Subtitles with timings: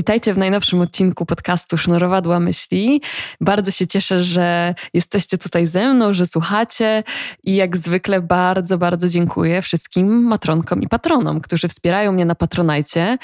[0.00, 3.02] Witajcie w najnowszym odcinku podcastu Sznurowadła Myśli.
[3.40, 7.02] Bardzo się cieszę, że jesteście tutaj ze mną, że słuchacie
[7.44, 13.18] i jak zwykle bardzo, bardzo dziękuję wszystkim matronkom i patronom, którzy wspierają mnie na Patronajcie.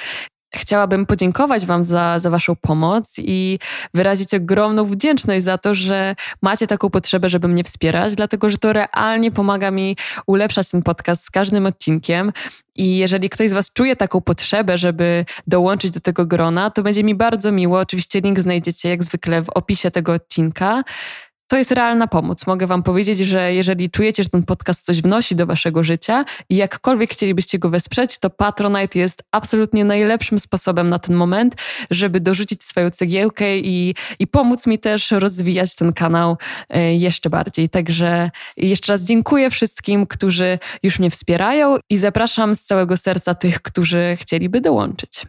[0.54, 3.58] Chciałabym podziękować Wam za, za Waszą pomoc i
[3.94, 8.72] wyrazić ogromną wdzięczność za to, że macie taką potrzebę, żeby mnie wspierać, dlatego że to
[8.72, 12.32] realnie pomaga mi ulepszać ten podcast z każdym odcinkiem.
[12.76, 17.04] I jeżeli ktoś z Was czuje taką potrzebę, żeby dołączyć do tego grona, to będzie
[17.04, 17.78] mi bardzo miło.
[17.78, 20.82] Oczywiście link znajdziecie jak zwykle w opisie tego odcinka
[21.48, 22.46] to jest realna pomoc.
[22.46, 26.56] Mogę Wam powiedzieć, że jeżeli czujecie, że ten podcast coś wnosi do Waszego życia i
[26.56, 31.54] jakkolwiek chcielibyście go wesprzeć, to Patronite jest absolutnie najlepszym sposobem na ten moment,
[31.90, 36.36] żeby dorzucić swoją cegiełkę i, i pomóc mi też rozwijać ten kanał
[36.68, 37.68] e, jeszcze bardziej.
[37.68, 43.62] Także jeszcze raz dziękuję wszystkim, którzy już mnie wspierają i zapraszam z całego serca tych,
[43.62, 45.22] którzy chcieliby dołączyć.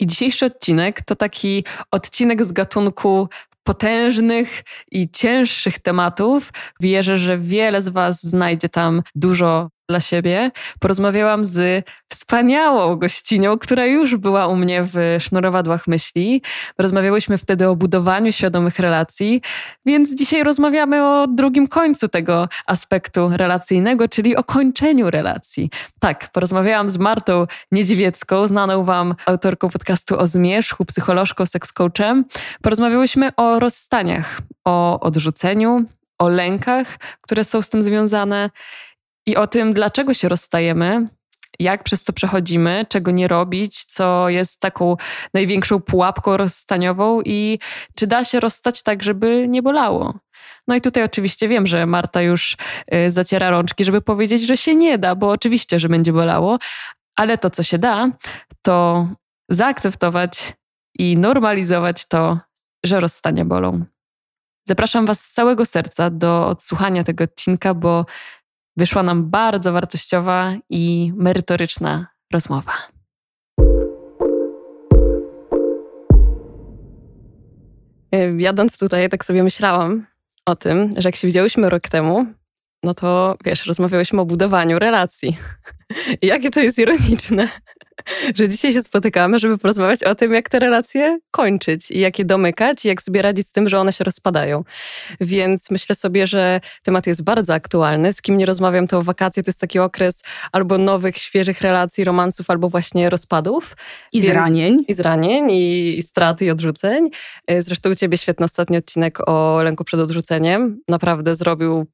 [0.00, 3.28] I dzisiejszy odcinek to taki odcinek z gatunku
[3.64, 6.52] potężnych i cięższych tematów.
[6.80, 10.50] Wierzę, że wiele z Was znajdzie tam dużo dla siebie.
[10.80, 16.42] Porozmawiałam z wspaniałą gościnią, która już była u mnie w sznurowadłach myśli.
[16.78, 19.42] Rozmawiałyśmy wtedy o budowaniu świadomych relacji,
[19.86, 25.70] więc dzisiaj rozmawiamy o drugim końcu tego aspektu relacyjnego, czyli o kończeniu relacji.
[26.00, 32.24] Tak, porozmawiałam z Martą Niedźwiecką, znaną Wam autorką podcastu o zmierzchu, psycholożką, seks coachem.
[32.62, 35.84] Porozmawiałyśmy o rozstaniach, o odrzuceniu,
[36.18, 36.86] o lękach,
[37.20, 38.50] które są z tym związane
[39.26, 41.08] i o tym, dlaczego się rozstajemy,
[41.58, 44.96] jak przez to przechodzimy, czego nie robić, co jest taką
[45.34, 47.58] największą pułapką rozstaniową i
[47.94, 50.14] czy da się rozstać tak, żeby nie bolało.
[50.68, 52.56] No i tutaj oczywiście wiem, że Marta już
[52.94, 56.58] y, zaciera rączki, żeby powiedzieć, że się nie da, bo oczywiście, że będzie bolało,
[57.16, 58.08] ale to, co się da,
[58.62, 59.06] to
[59.48, 60.52] zaakceptować
[60.98, 62.38] i normalizować to,
[62.84, 63.84] że rozstania bolą.
[64.68, 68.06] Zapraszam Was z całego serca do odsłuchania tego odcinka, bo
[68.76, 72.72] wyszła nam bardzo wartościowa i merytoryczna rozmowa.
[78.12, 80.06] E, jadąc tutaj, tak sobie myślałam
[80.46, 82.26] o tym, że jak się widziałyśmy rok temu,
[82.82, 85.36] no to wiesz, rozmawiałyśmy o budowaniu relacji.
[86.22, 87.48] I jakie to jest ironiczne,
[88.36, 92.24] że dzisiaj się spotykamy, żeby porozmawiać o tym, jak te relacje kończyć i jak je
[92.24, 94.64] domykać i jak sobie radzić z tym, że one się rozpadają.
[95.20, 98.12] Więc myślę sobie, że temat jest bardzo aktualny.
[98.12, 100.22] Z kim nie rozmawiam, to wakacje to jest taki okres
[100.52, 103.76] albo nowych, świeżych relacji, romansów, albo właśnie rozpadów.
[104.12, 104.84] I Więc, zranień.
[104.88, 107.08] I zranień, i, i strat, i odrzuceń.
[107.58, 110.80] Zresztą u ciebie świetny ostatni odcinek o lęku przed odrzuceniem.
[110.88, 111.86] Naprawdę zrobił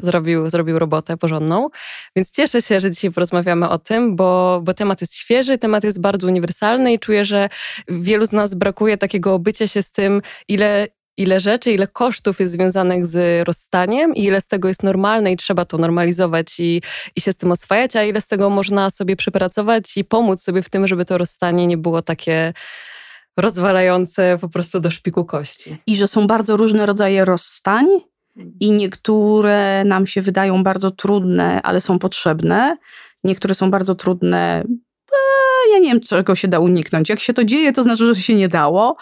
[0.00, 1.68] zrobił, zrobił robotę porządną.
[2.16, 6.00] Więc cieszę się, że dzisiaj porozmawiamy o tym, bo, bo temat jest świeży, temat jest
[6.00, 7.48] bardzo uniwersalny i czuję, że
[7.88, 10.86] wielu z nas brakuje takiego obycia się z tym, ile,
[11.16, 15.36] ile rzeczy, ile kosztów jest związanych z rozstaniem i ile z tego jest normalne i
[15.36, 16.82] trzeba to normalizować i,
[17.16, 20.62] i się z tym oswajać, a ile z tego można sobie przypracować i pomóc sobie
[20.62, 22.52] w tym, żeby to rozstanie nie było takie
[23.36, 25.76] rozwalające po prostu do szpiku kości.
[25.86, 27.86] I że są bardzo różne rodzaje rozstań
[28.60, 32.76] i niektóre nam się wydają bardzo trudne, ale są potrzebne.
[33.24, 34.64] Niektóre są bardzo trudne.
[35.12, 37.08] E, ja nie wiem, czego się da uniknąć.
[37.08, 38.96] Jak się to dzieje, to znaczy, że się nie dało.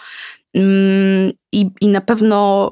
[0.53, 2.71] Mm, I, I na pewno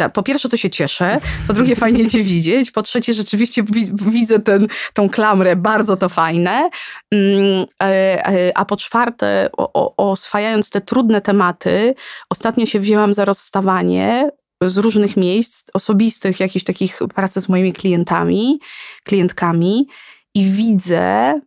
[0.00, 3.62] e, po pierwsze to się cieszę, po drugie fajnie cię widzieć, po trzecie rzeczywiście
[3.92, 6.70] widzę ten, tą klamrę, bardzo to fajne,
[7.10, 9.50] mm, e, a po czwarte
[9.96, 11.94] oswajając te trudne tematy,
[12.30, 14.30] ostatnio się wzięłam za rozstawanie,
[14.62, 18.60] z różnych miejsc, osobistych, jakichś takich pracy z moimi klientami,
[19.04, 19.88] klientkami
[20.34, 21.40] i widzę,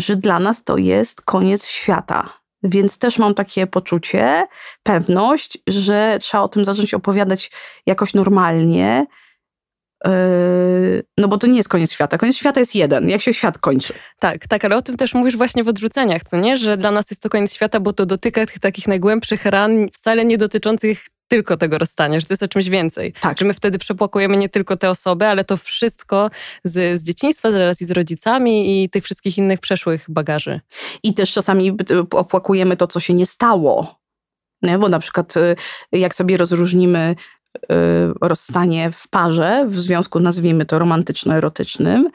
[0.00, 2.42] że dla nas to jest koniec świata.
[2.62, 4.46] Więc też mam takie poczucie,
[4.82, 7.50] pewność, że trzeba o tym zacząć opowiadać
[7.86, 9.06] jakoś normalnie,
[10.06, 12.18] Yy, no bo to nie jest koniec świata.
[12.18, 13.94] Koniec świata jest jeden, jak się świat kończy.
[14.20, 16.56] Tak, tak, ale o tym też mówisz właśnie w odrzuceniach, co nie?
[16.56, 20.24] Że dla nas jest to koniec świata, bo to dotyka tych takich najgłębszych ran, wcale
[20.24, 23.12] nie dotyczących tylko tego rozstania, że to jest o czymś więcej.
[23.12, 23.38] Tak.
[23.38, 26.30] Że my wtedy przepłakujemy nie tylko te osoby, ale to wszystko
[26.64, 30.60] z, z dzieciństwa, z relacji z rodzicami i tych wszystkich innych przeszłych bagaży.
[31.02, 31.76] I też czasami
[32.10, 34.00] opłakujemy to, co się nie stało.
[34.62, 34.78] Nie?
[34.78, 35.56] Bo na przykład y,
[35.92, 37.14] jak sobie rozróżnimy
[37.56, 37.58] y,
[38.20, 42.10] rozstanie w parze, w związku nazwijmy to romantyczno-erotycznym,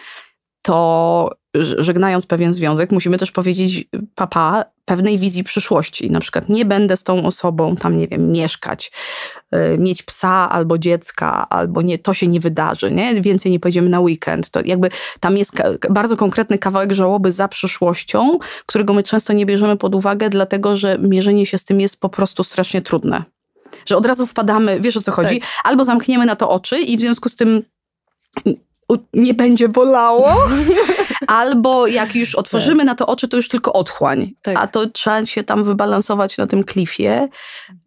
[0.61, 6.11] to żegnając pewien związek, musimy też powiedzieć papa pewnej wizji przyszłości.
[6.11, 8.91] Na przykład nie będę z tą osobą tam, nie wiem, mieszkać,
[9.55, 13.21] y, mieć psa albo dziecka, albo nie, to się nie wydarzy, nie?
[13.21, 14.49] Więcej nie pojedziemy na weekend.
[14.49, 14.89] To jakby
[15.19, 15.51] tam jest
[15.89, 20.97] bardzo konkretny kawałek żałoby za przyszłością, którego my często nie bierzemy pod uwagę, dlatego że
[20.99, 23.23] mierzenie się z tym jest po prostu strasznie trudne.
[23.85, 25.39] Że od razu wpadamy, wiesz o co chodzi?
[25.39, 25.49] Tak.
[25.63, 27.63] Albo zamkniemy na to oczy i w związku z tym
[29.13, 30.35] nie będzie bolało,
[31.27, 32.85] albo jak już otworzymy tak.
[32.85, 34.31] na to oczy, to już tylko otchłań.
[34.41, 34.57] Tak.
[34.57, 37.27] A to trzeba się tam wybalansować na tym klifie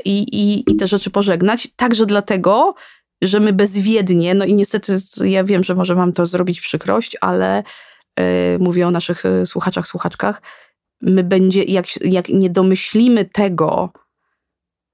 [0.04, 1.68] i, i, i te rzeczy pożegnać.
[1.76, 2.74] Także dlatego,
[3.22, 7.62] że my bezwiednie, no i niestety ja wiem, że może wam to zrobić przykrość, ale
[8.18, 8.24] yy,
[8.58, 10.42] mówię o naszych e, słuchaczach, słuchaczkach,
[11.00, 13.90] my będzie, jak, jak nie domyślimy tego,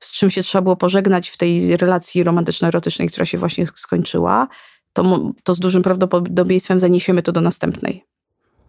[0.00, 4.48] z czym się trzeba było pożegnać w tej relacji romantyczno-erotycznej, która się właśnie skończyła,
[4.96, 8.04] to, to z dużym prawdopodobieństwem zaniesiemy to do następnej.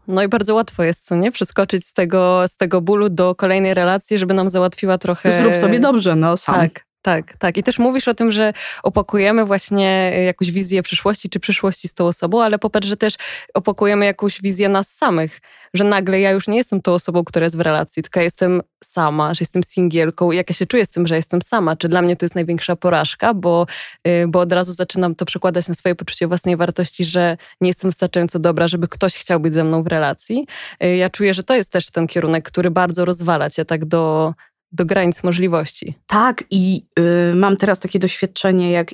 [0.07, 1.31] No i bardzo łatwo jest, co nie?
[1.31, 5.41] Przeskoczyć z tego, z tego bólu do kolejnej relacji, żeby nam załatwiła trochę...
[5.41, 6.56] Zrób sobie dobrze, no sam.
[6.56, 7.57] Tak, tak, tak.
[7.57, 12.06] I też mówisz o tym, że opakujemy właśnie jakąś wizję przyszłości czy przyszłości z tą
[12.06, 13.15] osobą, ale popatrz, że też
[13.54, 15.39] opakujemy jakąś wizję nas samych,
[15.74, 19.33] że nagle ja już nie jestem tą osobą, która jest w relacji, tylko jestem sama,
[19.33, 20.31] że jestem singielką.
[20.31, 21.75] Jak ja się czuję z tym, że jestem sama?
[21.75, 23.68] Czy dla mnie to jest największa porażka, bo,
[24.07, 27.89] y, bo od razu zaczynam to przekładać na swoje poczucie własnej wartości, że nie jestem
[27.89, 30.48] wystarczająco dobra, żeby ktoś chciał być ze mną w relacji.
[30.83, 34.33] Y, ja czuję, że to jest też ten kierunek, który bardzo rozwala cię tak do
[34.72, 35.96] do granic możliwości.
[36.08, 36.86] Tak, i
[37.31, 38.92] y, mam teraz takie doświadczenie, jak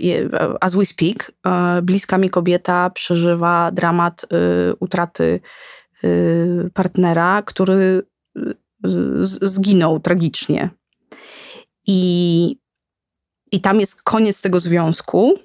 [0.62, 1.32] as we speak,
[1.78, 4.28] y, bliska mi kobieta przeżywa dramat y,
[4.80, 5.40] utraty
[6.04, 8.04] y, partnera, który
[8.38, 8.56] y,
[9.42, 10.70] zginął tragicznie.
[11.88, 12.60] I,
[13.52, 15.40] I tam jest koniec tego związku,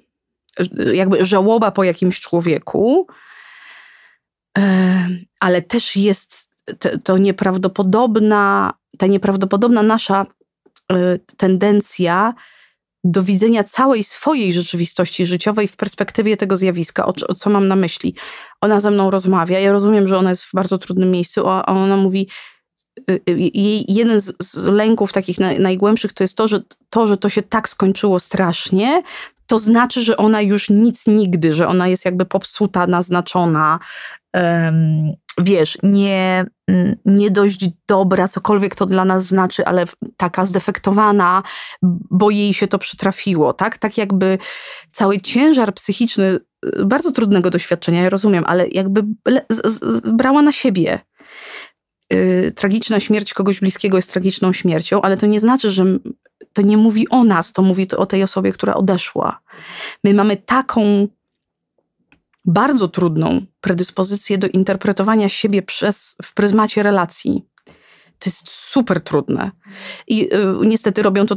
[0.93, 3.07] jakby żałoba po jakimś człowieku,
[5.41, 10.27] ale też jest to, to nieprawdopodobna ta nieprawdopodobna nasza
[10.93, 12.35] y, tendencja
[13.05, 17.07] do widzenia całej swojej rzeczywistości życiowej w perspektywie tego zjawiska.
[17.07, 18.15] O, o, co mam na myśli?
[18.61, 21.97] Ona ze mną rozmawia, ja rozumiem, że ona jest w bardzo trudnym miejscu, a ona
[21.97, 22.29] mówi,
[23.11, 26.61] y, y, jej jeden z, z lęków takich na, najgłębszych to jest to że,
[26.91, 29.03] to, że to się tak skończyło strasznie,
[29.47, 33.79] to znaczy, że ona już nic nigdy, że ona jest jakby popsuta, naznaczona,
[35.39, 39.85] wiesz, nie, mm, nie dość dobra, cokolwiek to dla nas znaczy, ale
[40.17, 41.43] taka zdefektowana,
[42.11, 43.79] bo jej się to przytrafiło, tak?
[43.79, 44.39] Tak jakby
[44.93, 46.39] cały ciężar psychiczny
[46.81, 49.03] y, bardzo trudnego doświadczenia, ja rozumiem, ale jakby
[50.05, 50.99] brała na siebie.
[52.13, 55.85] Yy, tragiczna śmierć kogoś bliskiego jest tragiczną śmiercią, ale to nie znaczy, że
[56.53, 59.41] to nie mówi o nas, to mówi to o tej osobie, która odeszła.
[60.05, 61.09] My mamy taką
[62.49, 67.45] bardzo trudną predyspozycję do interpretowania siebie przez, w pryzmacie relacji.
[68.19, 69.51] To jest super trudne.
[70.07, 71.37] I y, niestety robią to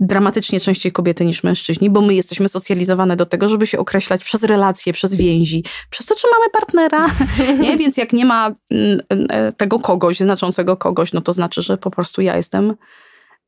[0.00, 4.42] dramatycznie częściej kobiety niż mężczyźni, bo my jesteśmy socjalizowane do tego, żeby się określać przez
[4.42, 7.06] relacje, przez więzi, przez to, czy mamy partnera.
[7.62, 7.76] nie?
[7.76, 11.90] Więc jak nie ma mm, e, tego kogoś, znaczącego kogoś, no to znaczy, że po
[11.90, 12.74] prostu ja jestem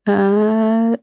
[0.07, 0.11] e,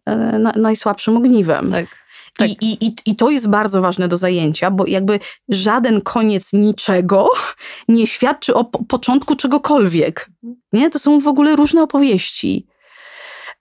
[0.07, 1.71] e, najsłabszym ogniwem.
[1.71, 2.02] Tak.
[2.37, 2.49] Tak.
[2.49, 7.29] I, i, i, to jest bardzo ważne do zajęcia, bo jakby żaden koniec niczego
[7.89, 10.31] nie świadczy o po początku czegokolwiek.
[10.73, 10.91] Nie?
[10.91, 12.67] To są w ogóle różne opowieści.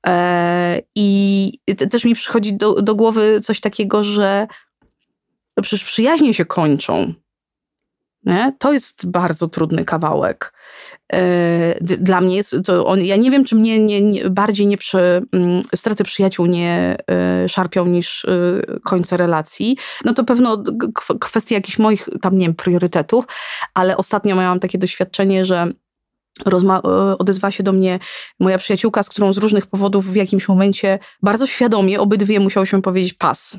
[0.07, 1.51] E, I
[1.89, 4.47] też mi przychodzi do, do głowy coś takiego, że
[5.61, 7.13] przecież przyjaźnie się kończą.
[8.23, 8.54] Nie?
[8.59, 10.54] To jest bardzo trudny kawałek.
[11.13, 14.77] E, dla mnie jest to on, ja nie wiem, czy mnie nie, nie, bardziej nie
[14.77, 19.77] przy, mm, straty przyjaciół nie e, szarpią niż e, końce relacji.
[20.06, 20.63] No to pewno
[21.19, 23.25] kwestia jakichś moich tam, nie wiem, priorytetów,
[23.73, 25.71] ale ostatnio miałam takie doświadczenie, że
[26.45, 26.81] Rozma-
[27.19, 27.99] odezwała się do mnie
[28.39, 33.13] moja przyjaciółka, z którą z różnych powodów w jakimś momencie bardzo świadomie obydwie musiałyśmy powiedzieć
[33.13, 33.57] pas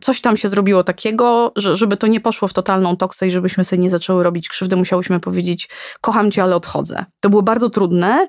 [0.00, 3.64] coś tam się zrobiło takiego, że, żeby to nie poszło w totalną toksę i żebyśmy
[3.64, 5.68] sobie nie zaczęły robić krzywdy, musiałyśmy powiedzieć
[6.00, 7.04] kocham cię, ale odchodzę.
[7.20, 8.28] To było bardzo trudne.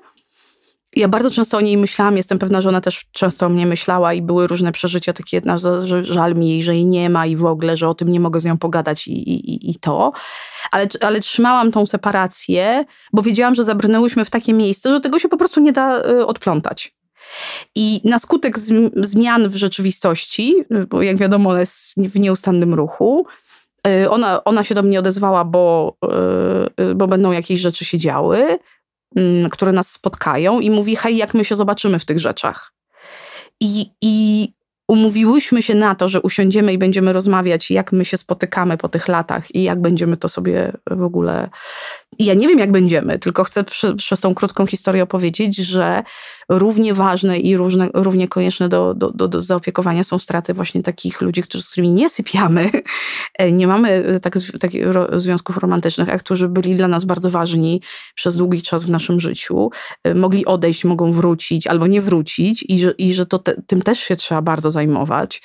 [0.96, 4.14] Ja bardzo często o niej myślałam, jestem pewna, że ona też często o mnie myślała
[4.14, 5.42] i były różne przeżycia, takie
[5.84, 8.20] że żal mi jej, że jej nie ma i w ogóle, że o tym nie
[8.20, 10.12] mogę z nią pogadać i, i, i to.
[10.70, 15.28] Ale, ale trzymałam tą separację, bo wiedziałam, że zabrnęłyśmy w takie miejsce, że tego się
[15.28, 16.97] po prostu nie da y, odplątać.
[17.74, 18.58] I na skutek
[18.96, 20.54] zmian w rzeczywistości,
[20.88, 23.26] bo jak wiadomo, ona jest w nieustannym ruchu,
[23.86, 25.96] y, ona, ona się do mnie odezwała, bo,
[26.78, 28.58] y, y, bo będą jakieś rzeczy się działy,
[29.16, 32.72] mm, które nas spotkają, i mówi: Hej, jak my się zobaczymy w tych rzeczach.
[33.60, 34.48] I, i
[34.88, 39.08] umówiłyśmy się na to, że usiądziemy i będziemy rozmawiać, jak my się spotykamy po tych
[39.08, 41.48] latach i jak będziemy to sobie w ogóle.
[42.18, 43.64] I ja nie wiem, jak będziemy, tylko chcę
[43.96, 46.02] przez tą krótką historię opowiedzieć, że
[46.48, 51.20] równie ważne i różne, równie konieczne do, do, do, do zaopiekowania są straty właśnie takich
[51.20, 52.70] ludzi, którzy, z którymi nie sypiamy.
[53.52, 54.84] Nie mamy tak, takich
[55.16, 57.82] związków romantycznych, a którzy byli dla nas bardzo ważni
[58.14, 59.70] przez długi czas w naszym życiu.
[60.14, 64.00] Mogli odejść, mogą wrócić albo nie wrócić i że, i że to te, tym też
[64.00, 65.42] się trzeba bardzo zajmować,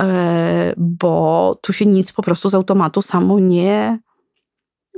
[0.00, 3.98] e, bo tu się nic po prostu z automatu samo nie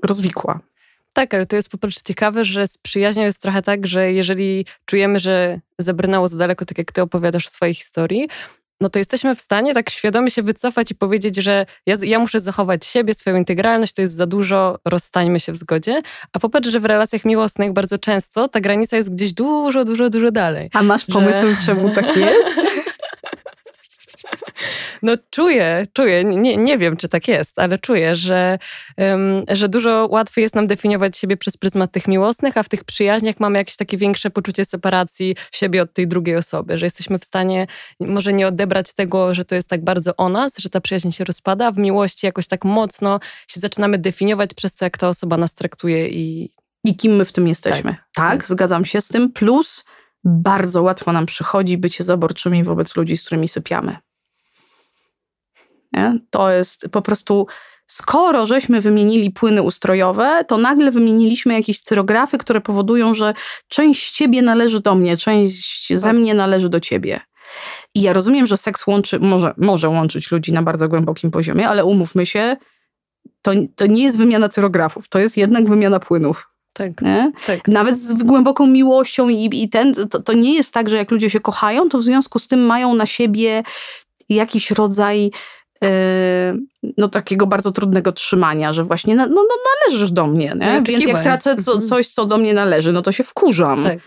[0.02, 0.71] rozwikła.
[1.12, 4.66] Tak, ale to jest po prostu ciekawe, że z przyjaźnią jest trochę tak, że jeżeli
[4.84, 8.28] czujemy, że zabrnęło za daleko, tak jak ty opowiadasz w swojej historii,
[8.82, 12.40] no to jesteśmy w stanie tak świadomie się wycofać i powiedzieć, że ja, ja, muszę
[12.40, 16.02] zachować siebie, swoją integralność, to jest za dużo, rozstańmy się w zgodzie.
[16.32, 20.30] A popatrz, że w relacjach miłosnych bardzo często ta granica jest gdzieś dużo, dużo, dużo
[20.30, 20.70] dalej.
[20.72, 21.66] A masz pomysł, że...
[21.66, 22.60] czemu tak jest?
[25.02, 28.58] No czuję, czuję, nie, nie wiem, czy tak jest, ale czuję, że,
[28.98, 32.84] um, że dużo łatwiej jest nam definiować siebie przez pryzmat tych miłosnych, a w tych
[32.84, 37.24] przyjaźniach mamy jakieś takie większe poczucie separacji siebie od tej drugiej osoby, że jesteśmy w
[37.24, 37.66] stanie
[38.00, 41.24] może nie odebrać tego, że to jest tak bardzo o nas, że ta przyjaźń się
[41.24, 45.36] rozpada, a w miłości jakoś tak mocno się zaczynamy definiować przez to, jak ta osoba
[45.36, 46.52] nas traktuje i...
[46.84, 47.90] I kim my w tym jesteśmy.
[47.90, 48.48] Tak, tak, tak.
[48.48, 49.84] zgadzam się z tym, plus
[50.24, 53.96] bardzo łatwo nam przychodzi bycie zaborczymi wobec ludzi, z którymi sypiamy.
[55.92, 56.18] Nie?
[56.30, 57.46] To jest po prostu
[57.86, 63.34] skoro żeśmy wymienili płyny ustrojowe, to nagle wymieniliśmy jakieś cyrografy, które powodują, że
[63.68, 66.16] część ciebie należy do mnie, część ze tak.
[66.16, 67.20] mnie należy do ciebie.
[67.94, 71.84] I ja rozumiem, że seks łączy, może, może łączyć ludzi na bardzo głębokim poziomie, ale
[71.84, 72.56] umówmy się,
[73.42, 76.48] to, to nie jest wymiana cyrografów, to jest jednak wymiana płynów.
[76.74, 76.92] Tak,
[77.46, 77.68] tak.
[77.68, 81.30] Nawet z głęboką miłością i, i ten, to, to nie jest tak, że jak ludzie
[81.30, 83.62] się kochają, to w związku z tym mają na siebie
[84.28, 85.30] jakiś rodzaj
[86.98, 89.42] no takiego bardzo trudnego trzymania, że właśnie no, no
[89.88, 90.82] należysz do mnie, nie?
[90.86, 91.88] więc jak tracę co, mhm.
[91.88, 93.84] coś, co do mnie należy, no to się wkurzam.
[93.84, 93.98] Tak.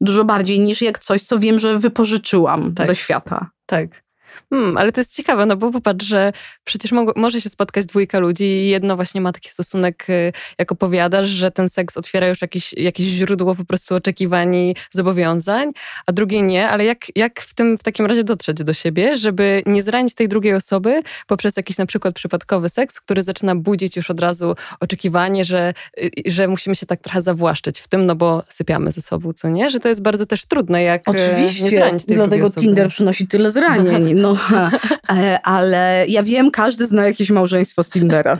[0.00, 2.86] Dużo bardziej niż jak coś, co wiem, że wypożyczyłam tak.
[2.86, 3.50] ze świata.
[3.66, 4.02] Tak.
[4.50, 6.32] Hmm, ale to jest ciekawe, no bo popatrz, że
[6.64, 10.72] przecież mo może się spotkać dwójka ludzi i jedno właśnie ma taki stosunek, y, jak
[10.72, 15.70] opowiadasz, że ten seks otwiera już jakieś, jakieś źródło po prostu oczekiwań i zobowiązań,
[16.06, 19.62] a drugie nie, ale jak, jak w tym w takim razie dotrzeć do siebie, żeby
[19.66, 24.10] nie zranić tej drugiej osoby poprzez jakiś na przykład przypadkowy seks, który zaczyna budzić już
[24.10, 28.42] od razu oczekiwanie, że, y, że musimy się tak trochę zawłaszczyć w tym, no bo
[28.48, 29.70] sypiamy ze sobą, co nie?
[29.70, 33.28] Że to jest bardzo też trudne, jak y, Oczywiście, nie zranić tej dlatego Tinder przynosi
[33.28, 34.14] tyle zranień.
[34.20, 34.29] No,
[35.10, 38.38] E, ale ja wiem, każdy zna jakieś małżeństwo z Tindera.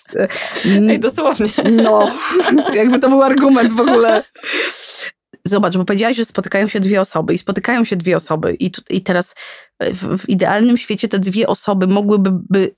[0.88, 1.46] Ej, dosłownie.
[1.72, 2.10] No,
[2.74, 4.22] jakby to był argument w ogóle.
[5.44, 8.82] Zobacz, bo powiedziałaś, że spotykają się dwie osoby i spotykają się dwie osoby i, tu,
[8.90, 9.34] i teraz
[9.80, 12.30] w, w, idealnym świecie te dwie osoby mogłyby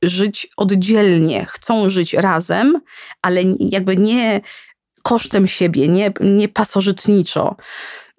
[0.02, 2.80] żyć oddzielnie, chcą żyć razem,
[3.22, 4.40] ale jakby nie
[5.02, 7.56] kosztem siebie, nie, nie pasożytniczo.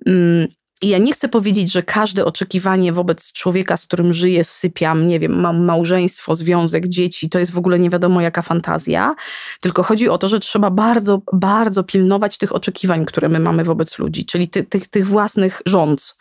[0.08, 0.48] Mm,
[0.82, 5.20] i ja nie chcę powiedzieć, że każde oczekiwanie wobec człowieka, z którym żyję, sypiam, nie
[5.20, 9.16] wiem, mam małżeństwo, związek, dzieci, to jest w ogóle nie wiadomo jaka fantazja.
[9.62, 14.00] Tylko chodzi o to, że trzeba bardzo, bardzo pilnować tych oczekiwań, które my mamy wobec
[14.00, 16.18] ludzi, czyli ty, tych, tych własnych rządz.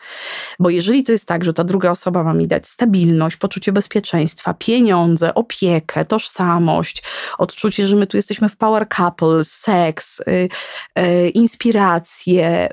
[0.59, 4.55] Bo jeżeli to jest tak, że ta druga osoba ma mi dać stabilność, poczucie bezpieczeństwa,
[4.55, 7.03] pieniądze, opiekę, tożsamość,
[7.38, 10.49] odczucie, że my tu jesteśmy w power couple, seks, yy,
[10.97, 12.69] yy, inspirację,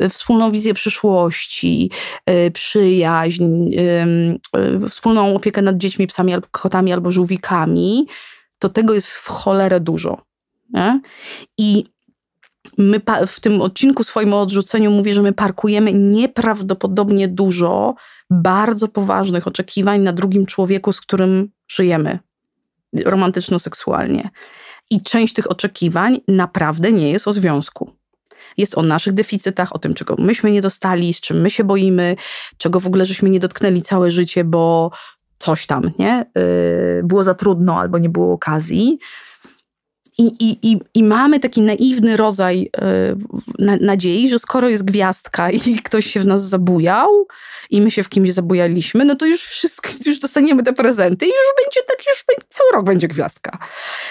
[0.00, 1.90] yy, wspólną wizję przyszłości, miłości,
[2.30, 3.74] y, przyjaźń,
[4.84, 8.06] y, wspólną opiekę nad dziećmi, psami, albo kotami albo żółwikami,
[8.58, 10.22] to tego jest w cholerę dużo.
[10.70, 11.00] Nie?
[11.58, 11.84] I
[12.78, 17.94] my w tym odcinku swoim o odrzuceniu mówię, że my parkujemy nieprawdopodobnie dużo
[18.30, 22.18] bardzo poważnych oczekiwań na drugim człowieku, z którym żyjemy
[23.04, 24.30] romantyczno-seksualnie.
[24.90, 28.01] I część tych oczekiwań naprawdę nie jest o związku.
[28.56, 32.16] Jest o naszych deficytach, o tym, czego myśmy nie dostali, z czym my się boimy,
[32.56, 34.90] czego w ogóle żeśmy nie dotknęli całe życie, bo
[35.38, 36.26] coś tam, nie?
[36.34, 38.98] Yy, było za trudno albo nie było okazji.
[40.18, 43.16] I, i, i, I mamy taki naiwny rodzaj yy,
[43.58, 47.26] na, nadziei, że skoro jest gwiazdka i ktoś się w nas zabujał
[47.70, 51.28] i my się w kimś zabujaliśmy, no to już wszystko, już dostaniemy te prezenty i
[51.28, 53.58] już będzie tak, już cały rok będzie gwiazdka.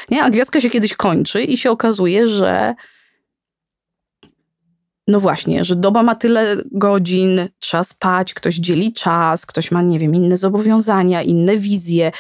[0.10, 0.24] Nie?
[0.24, 2.76] A gwiazdka się kiedyś kończy i się okazuje, że
[5.12, 10.00] no właśnie, że doba ma tyle godzin, trzeba spać, ktoś dzieli czas, ktoś ma, nie
[10.00, 12.12] wiem, inne zobowiązania, inne wizje.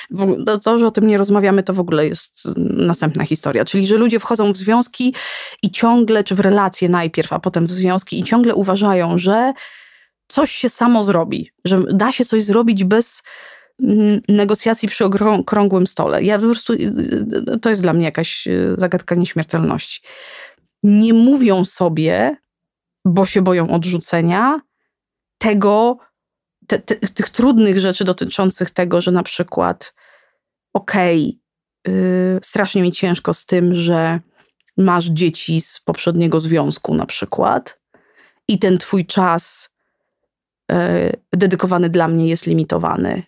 [0.45, 3.65] To, to, że o tym nie rozmawiamy, to w ogóle jest następna historia.
[3.65, 5.15] Czyli, że ludzie wchodzą w związki
[5.63, 9.53] i ciągle, czy w relacje najpierw, a potem w związki i ciągle uważają, że
[10.27, 13.23] coś się samo zrobi, że da się coś zrobić bez
[13.83, 16.23] mm, negocjacji przy okrągłym stole.
[16.23, 16.77] Ja po prostu, y,
[17.55, 20.01] y, to jest dla mnie jakaś y, zagadka nieśmiertelności.
[20.83, 22.40] Nie mówią sobie,
[23.05, 24.61] bo się boją odrzucenia,
[25.37, 25.97] tego,
[26.67, 29.93] te, te, tych trudnych rzeczy dotyczących tego, że na przykład
[30.73, 31.41] okej,
[31.83, 34.19] okay, yy, strasznie mi ciężko z tym, że
[34.77, 37.81] masz dzieci z poprzedniego związku na przykład
[38.47, 39.69] i ten twój czas
[40.71, 40.77] yy,
[41.33, 43.23] dedykowany dla mnie jest limitowany.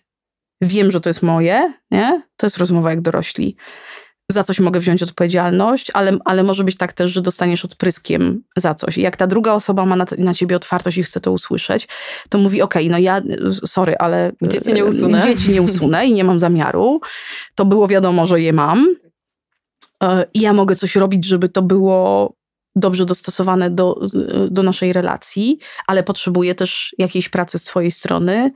[0.60, 2.22] Wiem, że to jest moje, nie?
[2.36, 3.56] To jest rozmowa jak dorośli
[4.28, 8.74] za coś mogę wziąć odpowiedzialność, ale, ale może być tak też, że dostaniesz odpryskiem za
[8.74, 8.98] coś.
[8.98, 11.88] I jak ta druga osoba ma na, na ciebie otwartość i chce to usłyszeć,
[12.28, 13.22] to mówi, okej, okay, no ja,
[13.66, 14.32] sorry, ale...
[14.42, 15.22] Dzieci nie usunę.
[15.22, 17.00] Dzieci nie usunę i nie mam zamiaru.
[17.54, 18.96] To było wiadomo, że je mam.
[20.02, 22.32] E, I ja mogę coś robić, żeby to było
[22.76, 24.00] dobrze dostosowane do,
[24.50, 28.52] do naszej relacji, ale potrzebuję też jakiejś pracy z twojej strony, E,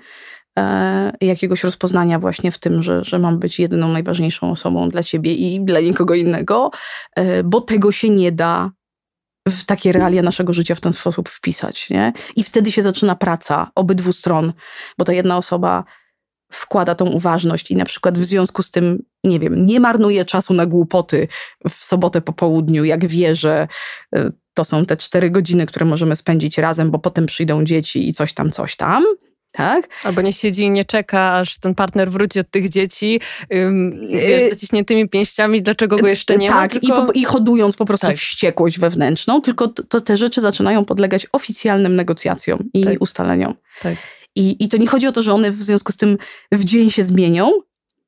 [1.20, 5.60] jakiegoś rozpoznania właśnie w tym, że, że mam być jedyną najważniejszą osobą dla ciebie i
[5.60, 6.70] dla nikogo innego,
[7.16, 8.70] e, bo tego się nie da
[9.48, 11.90] w takie realia naszego życia w ten sposób wpisać.
[11.90, 12.12] Nie?
[12.36, 14.52] I wtedy się zaczyna praca obydwu stron,
[14.98, 15.84] bo ta jedna osoba
[16.52, 20.54] wkłada tą uważność i na przykład w związku z tym, nie wiem, nie marnuje czasu
[20.54, 21.28] na głupoty
[21.68, 23.68] w sobotę po południu, jak wie, że
[24.14, 28.12] e, to są te cztery godziny, które możemy spędzić razem, bo potem przyjdą dzieci i
[28.12, 29.04] coś tam, coś tam
[29.52, 29.88] tak?
[30.04, 33.20] Albo nie siedzi i nie czeka, aż ten partner wróci od tych dzieci,
[33.54, 36.68] ym, wiesz, z zaciśniętymi pięściami, dlaczego go jeszcze nie tak, ma.
[36.68, 37.12] Tak, tylko...
[37.12, 38.16] i, i hodując po prostu tak.
[38.16, 43.02] wściekłość wewnętrzną, tylko to, to, te rzeczy zaczynają podlegać oficjalnym negocjacjom i tak.
[43.02, 43.54] ustaleniom.
[43.82, 43.96] Tak.
[44.36, 46.18] I, I to nie chodzi o to, że one w związku z tym
[46.52, 47.52] w dzień się zmienią,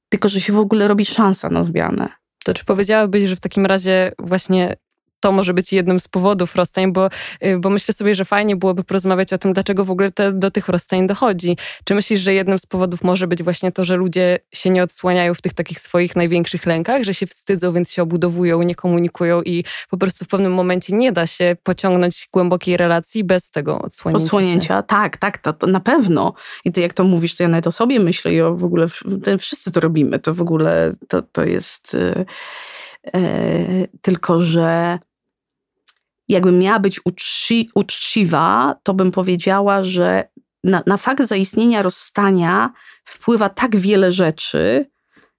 [0.08, 2.08] tylko że się w ogóle robi szansa na zmianę.
[2.44, 4.76] To czy powiedziałabyś, że w takim razie właśnie
[5.20, 7.08] to może być jednym z powodów rozstań, bo,
[7.44, 10.50] y, bo myślę sobie, że fajnie byłoby porozmawiać o tym, dlaczego w ogóle te, do
[10.50, 11.56] tych rozstań dochodzi.
[11.84, 15.34] Czy myślisz, że jednym z powodów może być właśnie to, że ludzie się nie odsłaniają
[15.34, 19.64] w tych takich swoich największych lękach, że się wstydzą, więc się obudowują, nie komunikują i
[19.90, 24.24] po prostu w pewnym momencie nie da się pociągnąć głębokiej relacji bez tego odsłonięcia.
[24.24, 24.82] Odsłonięcia, się.
[24.86, 26.34] tak, tak, to, to, na pewno.
[26.64, 28.86] I ty jak to mówisz, to ja nawet o sobie myślę i o w ogóle,
[29.38, 31.96] wszyscy to robimy, to w ogóle to, to jest...
[33.14, 34.98] Yy, tylko, że
[36.30, 40.28] jakbym miała być uczci, uczciwa, to bym powiedziała, że
[40.64, 42.72] na, na fakt zaistnienia rozstania
[43.04, 44.90] wpływa tak wiele rzeczy,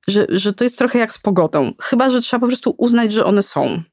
[0.07, 1.73] że, że to jest trochę jak z pogodą.
[1.81, 3.83] Chyba, że trzeba po prostu uznać, że one są.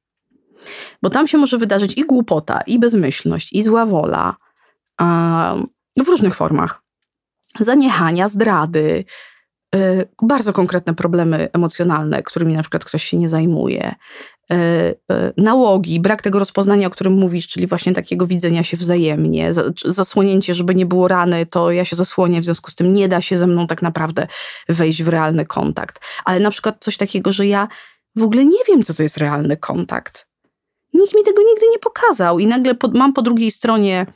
[1.02, 4.36] Bo tam się może wydarzyć i głupota, i bezmyślność, i zła wola,
[5.96, 6.82] w różnych formach.
[7.60, 9.04] Zaniechania, zdrady,
[10.22, 13.94] bardzo konkretne problemy emocjonalne, którymi na przykład ktoś się nie zajmuje,
[14.50, 19.52] E, e, nałogi, brak tego rozpoznania, o którym mówisz, czyli właśnie takiego widzenia się wzajemnie,
[19.84, 23.20] zasłonięcie, żeby nie było rany, to ja się zasłonię, w związku z tym nie da
[23.20, 24.26] się ze mną tak naprawdę
[24.68, 26.00] wejść w realny kontakt.
[26.24, 27.68] Ale na przykład coś takiego, że ja
[28.16, 30.28] w ogóle nie wiem, co to jest realny kontakt.
[30.94, 34.06] Nikt mi tego nigdy nie pokazał i nagle pod, mam po drugiej stronie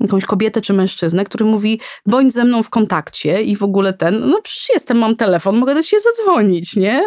[0.00, 4.30] jakąś kobietę czy mężczyznę, który mówi, bądź ze mną w kontakcie i w ogóle ten,
[4.30, 7.06] no przecież jestem, mam telefon, mogę do ciebie zadzwonić, nie?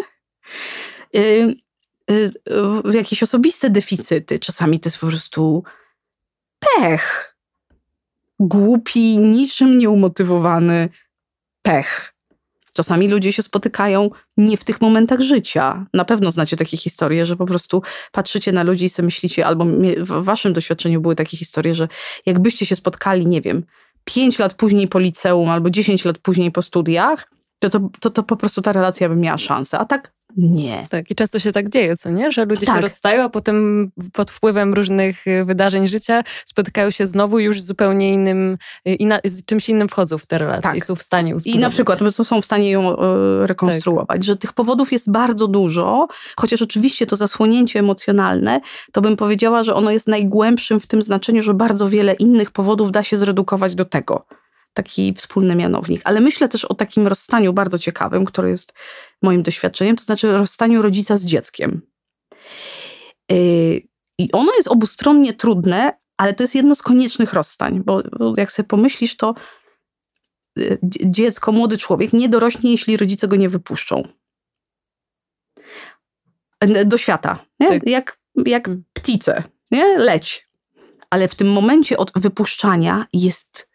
[1.16, 1.64] Y,
[2.12, 2.32] Y,
[2.94, 4.40] jakieś osobiste deficyty.
[4.40, 5.64] Czasami to jest po prostu
[6.60, 7.36] pech.
[8.40, 10.90] Głupi, niczym nieumotywowany
[11.62, 12.13] pech.
[12.74, 15.86] Czasami ludzie się spotykają nie w tych momentach życia.
[15.94, 17.82] Na pewno znacie takie historie, że po prostu
[18.12, 19.66] patrzycie na ludzi i sobie myślicie, albo
[19.98, 21.88] w waszym doświadczeniu były takie historie, że
[22.26, 23.64] jakbyście się spotkali, nie wiem,
[24.06, 27.34] pięć lat później po liceum albo dziesięć lat później po studiach,
[27.70, 29.80] to, to, to, po prostu ta relacja by miała szansę.
[29.80, 30.88] A tak nie.
[30.90, 32.32] Tak, i często się tak dzieje, co nie?
[32.32, 32.76] Że ludzie tak.
[32.76, 37.66] się rozstają, a potem pod wpływem różnych y, wydarzeń życia spotykają się znowu już z
[37.66, 40.76] zupełnie innym, y, inna, z czymś innym wchodzą w te relacje tak.
[40.76, 41.60] i są w stanie uzbudować.
[41.60, 44.24] I na przykład są w stanie ją y, rekonstruować, tak.
[44.24, 49.76] że tych powodów jest bardzo dużo, chociaż oczywiście to zasłonięcie emocjonalne, to bym powiedziała, że
[49.76, 53.86] ono jest najgłębszym w tym znaczeniu, że bardzo wiele innych powodów da się zredukować do
[53.86, 54.26] tego
[54.74, 56.02] taki wspólny mianownik.
[56.04, 58.74] Ale myślę też o takim rozstaniu bardzo ciekawym, które jest
[59.22, 61.82] moim doświadczeniem, to znaczy rozstaniu rodzica z dzieckiem.
[63.32, 63.82] Yy,
[64.18, 68.04] I ono jest obustronnie trudne, ale to jest jedno z koniecznych rozstań, bo
[68.38, 69.36] jak sobie pomyślisz, to
[70.58, 74.08] yy, dziecko, młody człowiek nie dorośnie, jeśli rodzice go nie wypuszczą.
[76.86, 77.46] Do świata.
[77.58, 77.88] Tak.
[77.88, 78.84] Jak, jak mm.
[78.94, 79.44] ptice.
[79.72, 79.98] Nie?
[79.98, 80.48] Leć.
[81.10, 83.73] Ale w tym momencie od wypuszczania jest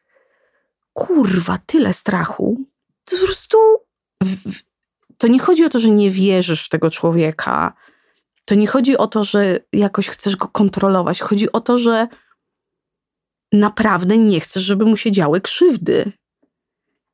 [0.98, 2.64] kurwa, tyle strachu.
[3.04, 3.58] To po prostu.
[5.18, 7.72] To nie chodzi o to, że nie wierzysz w tego człowieka.
[8.44, 11.20] To nie chodzi o to, że jakoś chcesz go kontrolować.
[11.20, 12.08] Chodzi o to, że
[13.52, 16.12] naprawdę nie chcesz, żeby mu się działy krzywdy.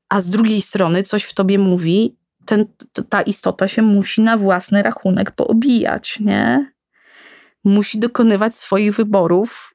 [0.09, 2.17] A z drugiej strony coś w tobie mówi,
[2.47, 2.67] ten,
[3.09, 6.73] ta istota się musi na własny rachunek poobijać, nie?
[7.65, 9.75] Musi dokonywać swoich wyborów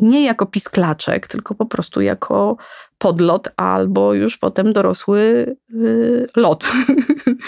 [0.00, 2.56] nie jako pisklaczek, tylko po prostu jako
[3.02, 6.66] podlot albo już potem dorosły yy, lot.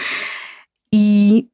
[0.93, 1.49] I,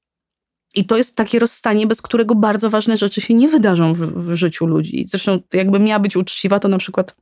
[0.75, 4.35] I to jest takie rozstanie, bez którego bardzo ważne rzeczy się nie wydarzą w, w
[4.35, 5.05] życiu ludzi.
[5.09, 7.17] Zresztą, jakby miała być uczciwa, to na przykład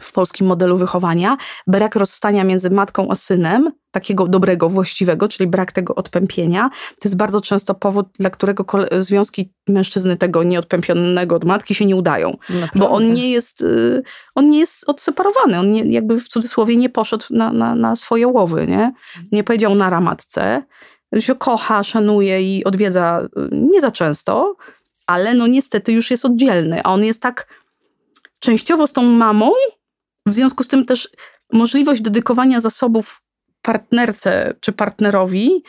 [0.00, 5.72] w polskim modelu wychowania, brak rozstania między matką a synem, takiego dobrego, właściwego, czyli brak
[5.72, 8.64] tego odpępienia, to jest bardzo często powód, dla którego
[8.98, 12.36] związki mężczyzny tego nieodpępionego od matki się nie udają.
[12.48, 12.78] Naprawdę?
[12.78, 14.02] Bo on nie jest, y,
[14.34, 18.26] on nie jest odseparowany, on nie, jakby w cudzysłowie nie poszedł na, na, na swoje
[18.26, 18.92] łowy, nie?
[19.32, 20.62] Nie powiedział na matce,
[21.18, 24.56] się kocha, szanuje i odwiedza y, nie za często,
[25.06, 27.46] ale no niestety już jest oddzielny, a on jest tak
[28.38, 29.50] częściowo z tą mamą,
[30.28, 31.08] w związku z tym też
[31.52, 33.22] możliwość dedykowania zasobów
[33.62, 35.62] partnerce czy partnerowi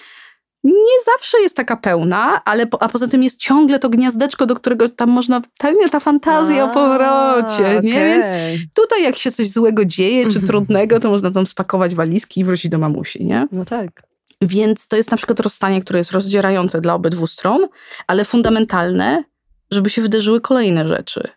[0.64, 4.90] nie zawsze jest taka pełna, ale a poza tym jest ciągle to gniazdeczko, do którego
[4.90, 7.82] tam można, pewnie ta fantazja a, o powrocie, okay.
[7.84, 7.92] nie?
[7.92, 8.26] Więc
[8.74, 12.72] tutaj jak się coś złego dzieje, czy trudnego, to można tam spakować walizki i wrócić
[12.72, 13.48] do mamusi, nie?
[13.52, 14.04] No tak.
[14.42, 17.68] Więc to jest na przykład rozstanie, które jest rozdzierające dla obydwu stron,
[18.08, 19.24] ale fundamentalne,
[19.72, 21.30] żeby się wydarzyły kolejne rzeczy.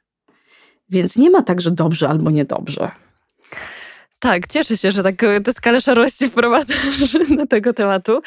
[0.91, 2.91] Więc nie ma tak, że dobrze albo niedobrze.
[4.23, 8.23] Tak, cieszę się, że tak tę skalę szarości wprowadzasz do tego tematu.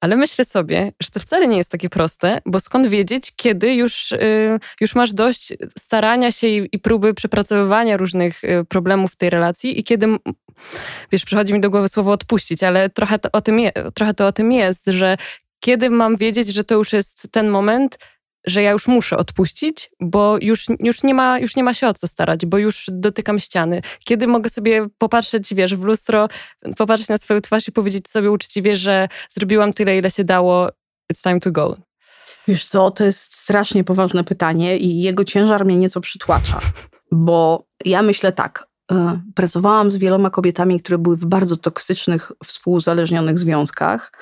[0.00, 4.12] Ale myślę sobie, że to wcale nie jest takie proste, bo skąd wiedzieć, kiedy już,
[4.12, 9.30] y, już masz dość starania się i, i próby przepracowywania różnych y, problemów w tej
[9.30, 10.06] relacji i kiedy,
[11.12, 14.26] wiesz, przychodzi mi do głowy słowo odpuścić, ale trochę to o tym, je, trochę to
[14.26, 15.16] o tym jest, że
[15.60, 17.98] kiedy mam wiedzieć, że to już jest ten moment,
[18.48, 21.94] że ja już muszę odpuścić, bo już, już, nie ma, już nie ma się o
[21.94, 23.82] co starać, bo już dotykam ściany.
[24.04, 26.28] Kiedy mogę sobie popatrzeć, wiesz, w lustro,
[26.76, 30.68] popatrzeć na swoją twarz i powiedzieć sobie uczciwie, że zrobiłam tyle, ile się dało,
[31.12, 31.76] it's time to go.
[32.48, 36.60] Wiesz co, to jest strasznie poważne pytanie i jego ciężar mnie nieco przytłacza,
[37.12, 43.38] bo ja myślę tak, e, pracowałam z wieloma kobietami, które były w bardzo toksycznych, współzależnionych
[43.38, 44.12] związkach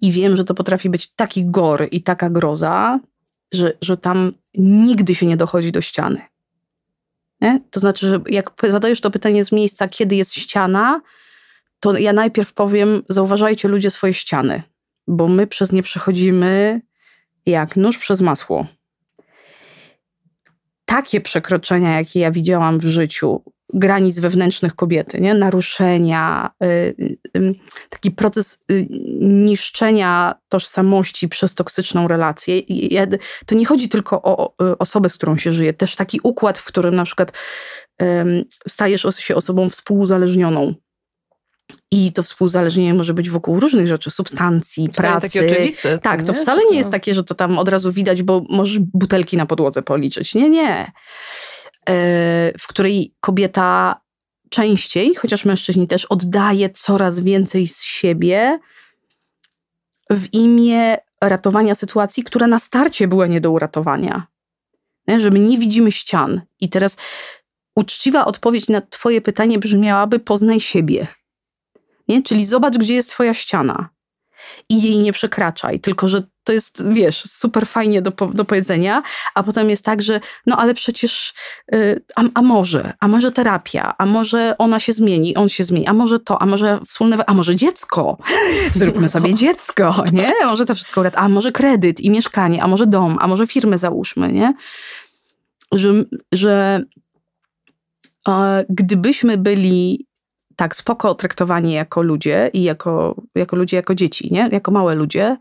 [0.00, 3.00] i wiem, że to potrafi być taki gor i taka groza,
[3.52, 6.22] że, że tam nigdy się nie dochodzi do ściany.
[7.40, 7.60] Nie?
[7.70, 11.00] To znaczy, że jak zadajesz to pytanie z miejsca, kiedy jest ściana,
[11.80, 14.62] to ja najpierw powiem, zauważajcie ludzie swoje ściany,
[15.06, 16.80] bo my przez nie przechodzimy
[17.46, 18.66] jak nóż przez masło.
[20.84, 25.34] Takie przekroczenia, jakie ja widziałam w życiu, granic wewnętrznych kobiety, nie?
[25.34, 26.66] naruszenia, y,
[27.36, 27.54] y,
[27.90, 28.86] taki proces y,
[29.20, 32.58] niszczenia tożsamości przez toksyczną relację.
[32.58, 32.98] I
[33.46, 36.94] to nie chodzi tylko o osobę, z którą się żyje, też taki układ, w którym
[36.94, 37.32] na przykład
[38.68, 40.74] stajesz się osobą współzależnioną.
[41.90, 45.26] I to współzależnienie może być wokół różnych rzeczy, substancji, wcale pracy.
[45.26, 45.98] takie oczywiste.
[45.98, 49.36] Tak, to wcale nie jest takie, że to tam od razu widać, bo możesz butelki
[49.36, 50.34] na podłodze policzyć.
[50.34, 50.92] Nie, nie.
[51.88, 54.00] E, w której kobieta
[54.50, 58.58] częściej, chociaż mężczyźni też, oddaje coraz więcej z siebie
[60.10, 64.26] w imię ratowania sytuacji, która na starcie była nie do uratowania.
[65.08, 65.20] Nie?
[65.20, 66.40] Że my nie widzimy ścian.
[66.60, 66.96] I teraz
[67.76, 71.06] uczciwa odpowiedź na Twoje pytanie brzmiałaby: poznaj siebie.
[72.08, 72.22] Nie?
[72.22, 73.88] Czyli zobacz, gdzie jest Twoja ściana
[74.68, 75.80] i jej nie przekraczaj.
[75.80, 79.02] Tylko, że to jest, wiesz, super fajnie do, do powiedzenia,
[79.34, 81.34] a potem jest tak, że no ale przecież,
[81.72, 85.86] yy, a, a, może, a może terapia, a może ona się zmieni, on się zmieni,
[85.86, 88.18] a może to, a może wspólne, a może dziecko,
[88.74, 90.32] zróbmy sobie dziecko, nie?
[90.44, 94.32] Może to wszystko, a może kredyt i mieszkanie, a może dom, a może firmę załóżmy,
[94.32, 94.54] nie?
[95.72, 95.92] Że,
[96.32, 96.82] że
[98.28, 100.06] e, gdybyśmy byli
[100.56, 104.48] tak spoko traktowani jako ludzie i jako, jako ludzie, jako dzieci, nie?
[104.52, 105.36] Jako małe ludzie,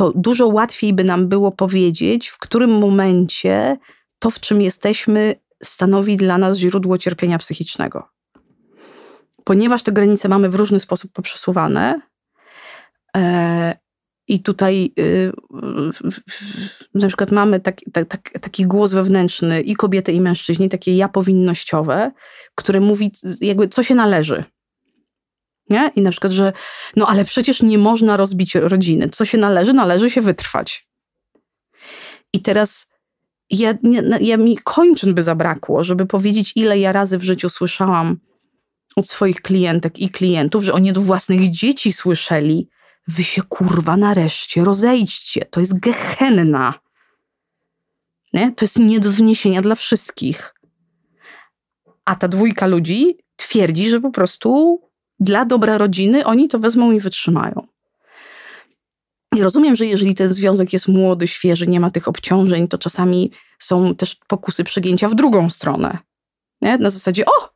[0.00, 3.78] to dużo łatwiej by nam było powiedzieć, w którym momencie
[4.18, 8.08] to, w czym jesteśmy, stanowi dla nas źródło cierpienia psychicznego.
[9.44, 12.00] Ponieważ te granice mamy w różny sposób poprzesuwane,
[13.16, 13.74] e,
[14.28, 15.32] i tutaj y,
[16.94, 21.08] na przykład mamy taki, tak, tak, taki głos wewnętrzny i kobiety, i mężczyźni, takie ja
[21.08, 22.12] powinnościowe,
[22.54, 24.44] które mówi jakby co się należy.
[25.70, 25.90] Nie?
[25.96, 26.52] I na przykład, że
[26.96, 29.08] no ale przecież nie można rozbić rodziny.
[29.08, 29.72] Co się należy?
[29.72, 30.88] Należy się wytrwać.
[32.32, 32.86] I teraz
[33.50, 33.74] ja,
[34.20, 38.20] ja mi kończyn by zabrakło, żeby powiedzieć, ile ja razy w życiu słyszałam
[38.96, 42.68] od swoich klientek i klientów, że oni od własnych dzieci słyszeli,
[43.08, 45.44] wy się kurwa nareszcie rozejdźcie.
[45.44, 46.74] To jest gehenna.
[48.32, 48.52] Nie?
[48.52, 50.54] To jest nie do zniesienia dla wszystkich.
[52.04, 54.80] A ta dwójka ludzi twierdzi, że po prostu
[55.20, 57.66] dla dobra rodziny oni to wezmą i wytrzymają.
[59.36, 63.30] I rozumiem, że jeżeli ten związek jest młody, świeży, nie ma tych obciążeń, to czasami
[63.58, 65.98] są też pokusy przegięcia w drugą stronę.
[66.62, 66.78] Nie?
[66.78, 67.50] Na zasadzie, o,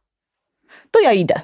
[0.90, 1.40] to ja idę.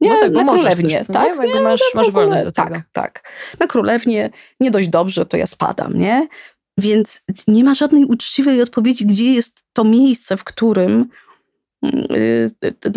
[0.00, 1.38] Nie, no tak, na królewnię, też, tak?
[1.54, 1.60] Nie?
[1.60, 2.80] masz, masz wolność do tak, tego.
[2.92, 6.28] Tak, Na królewnię nie dość dobrze, to ja spadam, nie?
[6.78, 11.08] Więc nie ma żadnej uczciwej odpowiedzi, gdzie jest to miejsce, w którym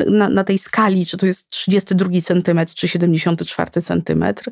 [0.07, 4.51] na, na tej skali, czy to jest 32 centymetr, czy 74 centymetr, y,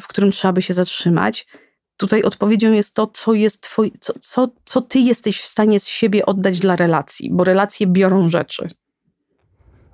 [0.00, 1.46] w którym trzeba by się zatrzymać.
[1.96, 5.86] Tutaj odpowiedzią jest to, co, jest twoi, co, co, co ty jesteś w stanie z
[5.86, 8.68] siebie oddać dla relacji, bo relacje biorą rzeczy.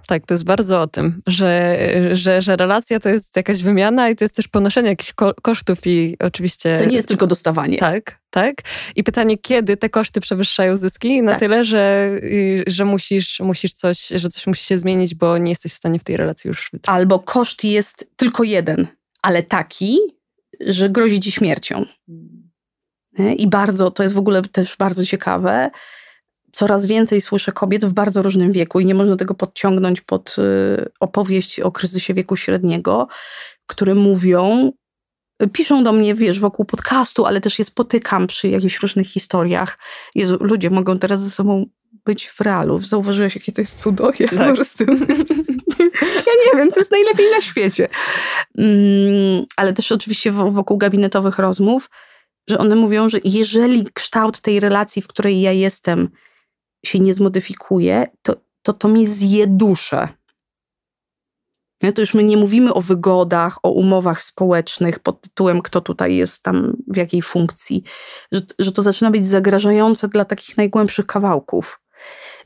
[0.06, 1.78] Tak, to jest bardzo o tym, że,
[2.12, 5.86] że, że relacja to jest jakaś wymiana i to jest też ponoszenie jakichś ko kosztów
[5.86, 6.78] i oczywiście...
[6.78, 7.78] To nie jest tylko dostawanie.
[7.78, 8.54] Tak, tak.
[8.96, 11.40] I pytanie, kiedy te koszty przewyższają zyski na tak.
[11.40, 12.10] tyle, że,
[12.66, 16.04] że musisz, musisz coś, że coś musi się zmienić, bo nie jesteś w stanie w
[16.04, 16.98] tej relacji już wytrzymać.
[16.98, 18.86] Albo koszt jest tylko jeden,
[19.22, 19.98] ale taki,
[20.66, 21.84] że grozi ci śmiercią.
[23.36, 25.70] I bardzo, to jest w ogóle też bardzo ciekawe,
[26.52, 30.90] coraz więcej słyszę kobiet w bardzo różnym wieku i nie można tego podciągnąć pod y,
[31.00, 33.08] opowieść o kryzysie wieku średniego,
[33.66, 34.72] które mówią,
[35.52, 39.78] piszą do mnie, wiesz, wokół podcastu, ale też je spotykam przy jakichś różnych historiach.
[40.14, 41.66] Jezu, ludzie mogą teraz ze sobą
[42.04, 42.78] być w realu.
[42.78, 44.12] Zauważyłeś, jakie to jest cudo?
[44.18, 44.48] Ja tak.
[44.48, 44.84] po prostu...
[46.26, 47.88] ja nie wiem, to jest najlepiej na świecie.
[48.58, 51.90] Mm, ale też oczywiście wokół gabinetowych rozmów,
[52.48, 56.08] że one mówią, że jeżeli kształt tej relacji, w której ja jestem,
[56.84, 60.08] się nie zmodyfikuje, to to, to mi zje duszę.
[61.82, 61.92] Nie?
[61.92, 66.42] To już my nie mówimy o wygodach, o umowach społecznych pod tytułem, kto tutaj jest
[66.42, 67.82] tam, w jakiej funkcji,
[68.32, 71.80] że, że to zaczyna być zagrażające dla takich najgłębszych kawałków.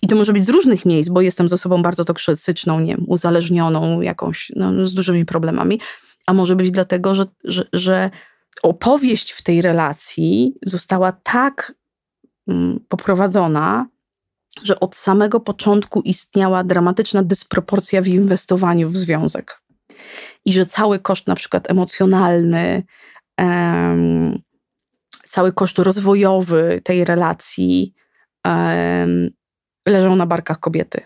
[0.02, 3.04] I to może być z różnych miejsc, bo jestem ze sobą bardzo toksyczną, nie wiem,
[3.08, 5.80] uzależnioną jakąś, no, z dużymi problemami,
[6.26, 8.10] a może być dlatego, że, że, że
[8.62, 11.74] opowieść w tej relacji została tak
[12.48, 13.86] mm, poprowadzona,
[14.62, 19.62] że od samego początku istniała dramatyczna dysproporcja w inwestowaniu w związek.
[20.44, 22.82] I że cały koszt, na przykład emocjonalny,
[23.38, 24.42] um,
[25.28, 27.94] cały koszt rozwojowy tej relacji
[28.44, 29.30] um,
[29.88, 31.00] leżał na barkach kobiety.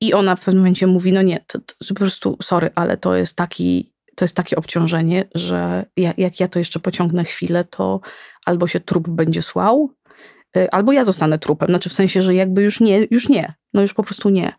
[0.00, 3.14] I ona w pewnym momencie mówi: No nie, to, to, po prostu, sorry, ale to
[3.14, 8.00] jest taki, to jest takie obciążenie, że jak, ja to jeszcze pociągnę chwilę, to
[8.46, 9.95] albo się trup będzie słał,
[10.70, 11.68] albo ja zostanę trupem.
[11.68, 13.54] Znaczy w sensie, że jakby już nie, już nie.
[13.74, 14.52] No już po prostu nie.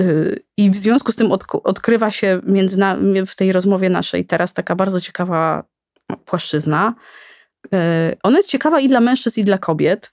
[0.00, 4.54] Y, I w związku z tym odkrywa się między nami, w tej rozmowie naszej teraz
[4.54, 5.64] taka bardzo ciekawa
[6.24, 6.94] płaszczyzna.
[7.66, 7.78] Y,
[8.22, 10.12] ona jest ciekawa i dla mężczyzn, i dla kobiet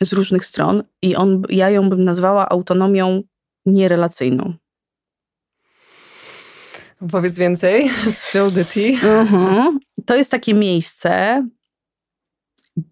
[0.00, 0.82] z różnych stron.
[1.02, 3.22] I on, ja ją bym nazwała autonomią
[3.66, 4.54] nierelacyjną.
[7.10, 7.88] Powiedz więcej.
[8.14, 9.22] Spill the tea.
[9.22, 9.78] Uh -huh.
[10.06, 11.42] To jest takie miejsce,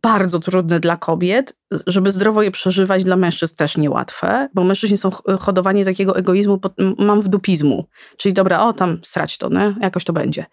[0.03, 5.11] bardzo trudne dla kobiet, żeby zdrowo je przeżywać, dla mężczyzn też niełatwe, bo mężczyźni są
[5.40, 6.61] hodowani takiego egoizmu,
[6.99, 9.75] mam w dupizmu, czyli dobra, o tam srać to, nie?
[9.81, 10.46] jakoś to będzie.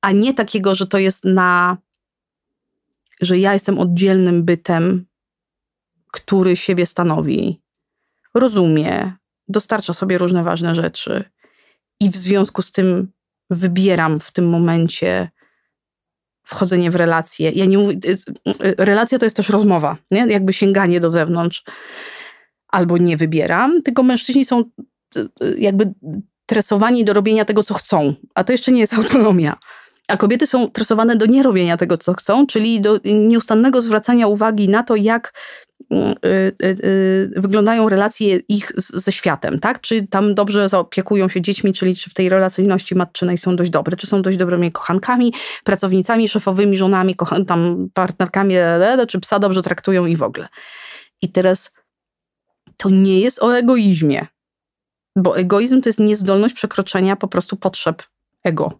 [0.00, 1.76] A nie takiego, że to jest na,
[3.20, 5.06] że ja jestem oddzielnym bytem,
[6.12, 7.62] który siebie stanowi,
[8.34, 9.12] rozumie,
[9.48, 11.24] dostarcza sobie różne ważne rzeczy
[12.00, 13.12] i w związku z tym
[13.50, 15.30] wybieram w tym momencie
[16.44, 17.50] wchodzenie w relacje.
[17.50, 18.10] Ja nie mówię, y,
[18.64, 20.26] y, relacja to jest też rozmowa, nie?
[20.26, 21.64] jakby sięganie do zewnątrz.
[22.68, 24.64] Albo nie wybieram, tylko mężczyźni są
[25.16, 25.28] y,
[25.58, 25.92] jakby
[26.46, 29.56] tresowani do robienia tego, co chcą, a to jeszcze nie jest autonomia.
[30.08, 34.82] A kobiety są tresowane do nierobienia tego, co chcą, czyli do nieustannego zwracania uwagi na
[34.82, 35.32] to, jak
[37.36, 39.80] wyglądają relacje ich ze światem, tak?
[39.80, 43.96] Czy tam dobrze zaopiekują się dziećmi, czyli czy w tej relacyjności matczynej są dość dobre,
[43.96, 47.16] czy są dość dobrymi kochankami, pracownicami, szefowymi, żonami,
[47.46, 48.54] tam partnerkami,
[49.08, 50.48] czy psa dobrze traktują i w ogóle.
[51.22, 51.72] I teraz
[52.76, 54.26] to nie jest o egoizmie,
[55.16, 58.02] bo egoizm to jest niezdolność przekroczenia po prostu potrzeb
[58.44, 58.72] ego.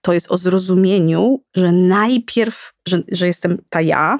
[0.00, 4.18] To jest o zrozumieniu, że najpierw, że, że jestem ta ja,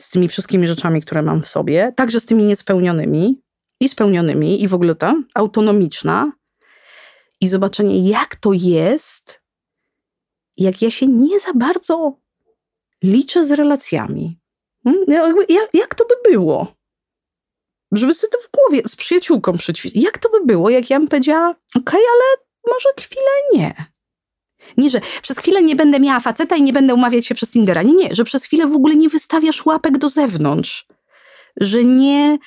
[0.00, 3.42] z tymi wszystkimi rzeczami, które mam w sobie, także z tymi niespełnionymi
[3.80, 6.32] i spełnionymi, i w ogóle ta autonomiczna,
[7.40, 9.40] i zobaczenie, jak to jest,
[10.56, 12.18] jak ja się nie za bardzo
[13.02, 14.40] liczę z relacjami.
[14.84, 15.04] Hmm?
[15.48, 16.74] Jak, jak to by było?
[17.92, 20.02] Żeby sobie to w głowie z przyjaciółką przećwiczyć.
[20.02, 23.93] Jak to by było, jak ja bym powiedziała, okej, okay, ale może chwilę nie.
[24.76, 27.82] Nie, że przez chwilę nie będę miała faceta i nie będę umawiać się przez Tindera.
[27.82, 30.86] Nie, nie, że przez chwilę w ogóle nie wystawiasz łapek do zewnątrz.
[31.60, 32.38] że nie,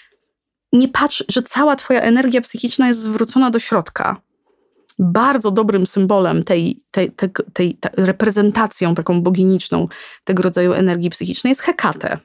[0.74, 4.22] nie patrz, że cała twoja energia psychiczna jest zwrócona do środka.
[5.00, 9.88] Bardzo dobrym symbolem tej, tej, tej, tej, tej reprezentacją taką boginiczną
[10.24, 12.18] tego rodzaju energii psychicznej jest Hekate.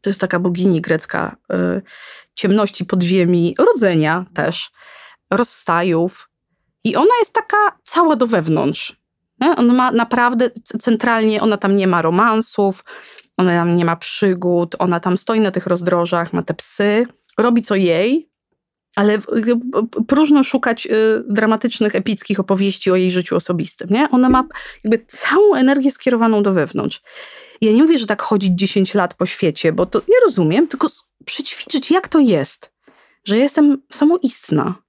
[0.00, 1.82] To jest taka bogini grecka y,
[2.34, 4.70] ciemności podziemi, rodzenia też,
[5.30, 6.28] rozstajów.
[6.86, 8.96] I ona jest taka cała do wewnątrz.
[9.40, 9.56] Nie?
[9.56, 12.84] Ona ma naprawdę centralnie, ona tam nie ma romansów,
[13.36, 17.06] ona tam nie ma przygód, ona tam stoi na tych rozdrożach, ma te psy,
[17.38, 18.30] robi co jej,
[18.96, 19.18] ale
[20.08, 20.90] próżno szukać y,
[21.28, 23.88] dramatycznych, epickich opowieści o jej życiu osobistym.
[23.90, 24.10] Nie?
[24.10, 24.44] Ona ma
[24.84, 27.02] jakby całą energię skierowaną do wewnątrz.
[27.60, 30.88] Ja nie mówię, że tak chodzić 10 lat po świecie, bo to ja rozumiem, tylko
[31.24, 32.72] przećwiczyć, jak to jest,
[33.24, 34.85] że jestem samoistna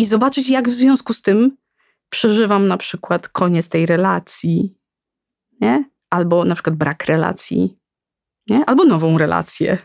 [0.00, 1.56] i zobaczyć, jak w związku z tym
[2.08, 4.78] przeżywam na przykład koniec tej relacji,
[5.60, 5.90] nie?
[6.10, 7.78] Albo na przykład brak relacji,
[8.46, 8.64] nie?
[8.64, 9.78] Albo nową relację.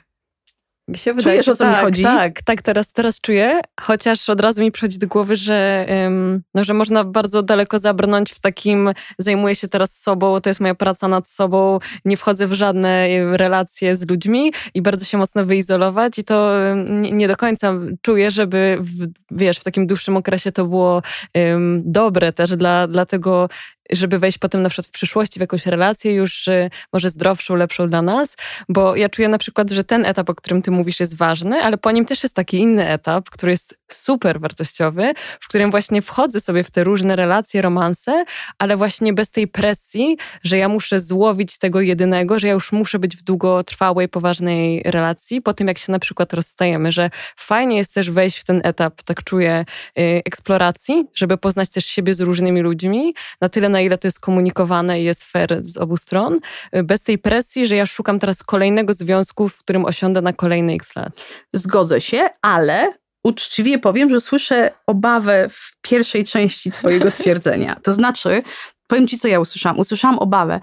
[0.88, 2.04] Mi się wydaje, Czujesz, o co tak, mi chodzi?
[2.04, 6.64] Tak, tak, teraz, teraz czuję, chociaż od razu mi przychodzi do głowy, że, um, no,
[6.64, 11.08] że można bardzo daleko zabrnąć w takim, zajmuję się teraz sobą, to jest moja praca
[11.08, 16.24] nad sobą, nie wchodzę w żadne relacje z ludźmi i bardzo się mocno wyizolować i
[16.24, 21.02] to nie, nie do końca czuję, żeby w, wiesz, w takim dłuższym okresie to było
[21.36, 23.50] um, dobre też dla, dla tego
[23.92, 26.50] żeby wejść potem na przykład w przyszłości w jakąś relację już
[26.94, 28.36] może zdrowszą, lepszą dla nas,
[28.70, 31.78] bo ja czuję na przykład, że ten etap, o którym ty mówisz jest ważny, ale
[31.78, 36.40] po nim też jest taki inny etap, który jest super wartościowy, w którym właśnie wchodzę
[36.40, 38.26] sobie w te różne relacje, romanse,
[38.58, 43.00] ale właśnie bez tej presji, że ja muszę złowić tego jedynego, że ja już muszę
[43.00, 47.94] być w długotrwałej, poważnej relacji, po tym jak się na przykład rozstajemy, że fajnie jest
[47.94, 49.66] też wejść w ten etap, tak czuję,
[50.00, 54.20] y, eksploracji, żeby poznać też siebie z różnymi ludźmi, na tyle na ile to jest
[54.20, 56.40] komunikowane i jest fair z obu stron,
[56.84, 60.96] bez tej presji, że ja szukam teraz kolejnego związku, w którym osiądę na kolejne x
[60.96, 61.28] lat.
[61.54, 67.80] Zgodzę się, ale uczciwie powiem, że słyszę obawę w pierwszej części Twojego twierdzenia.
[67.84, 68.44] To znaczy,
[68.88, 69.80] powiem Ci, co ja usłyszałam.
[69.80, 70.60] Usłyszałam obawę,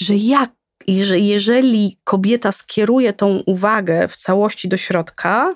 [0.00, 0.50] że jak
[0.86, 5.54] i że jeżeli kobieta skieruje tą uwagę w całości do środka,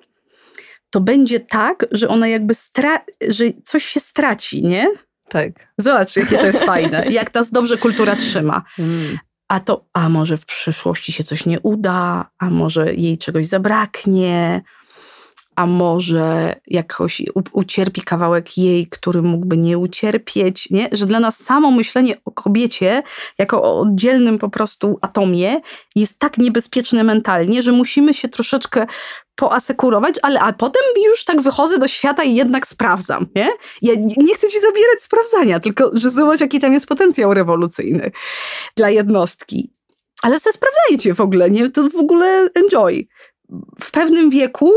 [0.91, 4.87] to będzie tak, że ona jakby stra- że coś się straci, nie?
[5.29, 5.73] Tak.
[5.79, 7.07] Zobacz, jakie to jest fajne.
[7.11, 8.63] Jak nas dobrze kultura trzyma.
[8.79, 9.19] Mm.
[9.49, 14.63] A to, a może w przyszłości się coś nie uda, a może jej czegoś zabraknie,
[15.59, 20.89] a może jakoś ucierpi kawałek jej, który mógłby nie ucierpieć, nie?
[20.93, 23.03] Że dla nas samo myślenie o kobiecie
[23.39, 25.61] jako o oddzielnym po prostu atomie
[25.97, 28.87] jest tak niebezpieczne mentalnie, że musimy się troszeczkę
[29.35, 33.49] poasekurować, ale a potem już tak wychodzę do świata i jednak sprawdzam, nie?
[33.83, 38.11] Ja nie chcę ci zabierać sprawdzania, tylko że zobacz, jaki tam jest potencjał rewolucyjny
[38.77, 39.79] dla jednostki.
[40.23, 41.71] Ale se sprawdzajcie w ogóle, nie?
[41.71, 43.09] To w ogóle enjoy.
[43.81, 44.73] W pewnym wieku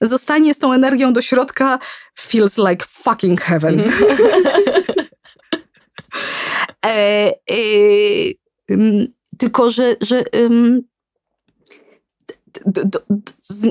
[0.00, 1.78] zostanie z tą energią do środka
[2.18, 3.82] feels like fucking heaven.
[6.86, 7.56] e, e,
[8.68, 9.06] um,
[9.38, 10.24] tylko, że, że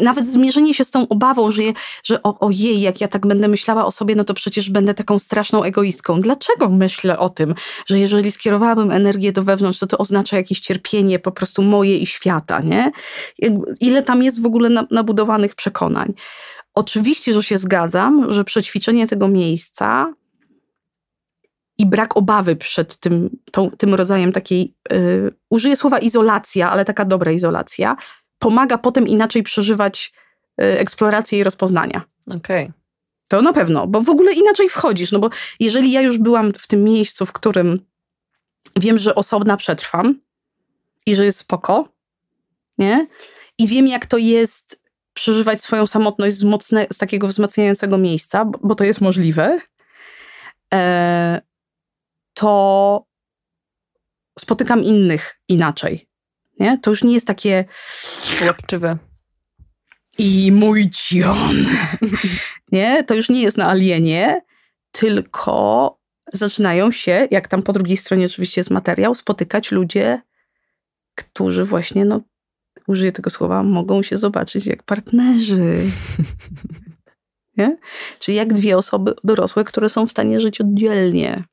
[0.02, 1.62] nawet zmierzenie się z tą obawą, że,
[2.04, 5.20] że o, ojej, jak ja tak będę myślała o sobie, no to przecież będę taką
[5.20, 6.22] straszną egoistką.
[6.22, 11.20] Dlaczego myślę o tym, że jeżeli skierowałabym energię do wewnątrz, to to oznacza jakieś cierpienie
[11.20, 12.92] po prostu moje i świata, nie?
[13.80, 16.14] Ile tam jest w ogóle nabudowanych przekonań.
[16.74, 20.14] Oczywiście, że się zgadzam, że przećwiczenie tego miejsca
[21.78, 27.06] i brak obawy przed tym, tą, tym rodzajem takiej, yy, użyję słowa izolacja, ale taka
[27.06, 27.96] dobra izolacja,
[28.46, 30.14] pomaga potem inaczej przeżywać
[30.62, 32.02] y, eksplorację i rozpoznania.
[32.28, 32.64] Okej.
[32.64, 32.74] Okay.
[33.28, 35.12] To na pewno, bo w ogóle inaczej wchodzisz.
[35.12, 35.30] No bo
[35.60, 37.86] jeżeli ja już byłam w tym miejscu, w którym
[38.76, 40.20] wiem, że osobna przetrwam
[41.06, 41.90] i że jest spoko,
[42.78, 43.08] nie?
[43.58, 44.82] I wiem, jak to jest
[45.14, 49.60] przeżywać swoją samotność z, mocne, z takiego wzmacniającego miejsca, bo, bo to jest możliwe,
[50.74, 51.42] e,
[52.34, 53.06] to
[54.40, 56.15] spotykam innych inaczej.
[56.60, 56.78] Nie?
[56.78, 57.66] To już nie jest takie
[58.46, 58.98] łapczywe.
[60.18, 61.66] I mój cion.
[62.72, 63.04] nie?
[63.04, 64.42] To już nie jest na alienie,
[64.92, 65.98] tylko
[66.34, 70.22] zaczynają się, jak tam po drugiej stronie oczywiście jest materiał, spotykać ludzie,
[71.16, 72.22] którzy właśnie, no,
[72.88, 75.82] użyję tego słowa, mogą się zobaczyć jak partnerzy.
[77.58, 77.78] nie?
[78.20, 81.44] Czyli jak dwie osoby dorosłe, które są w stanie żyć oddzielnie.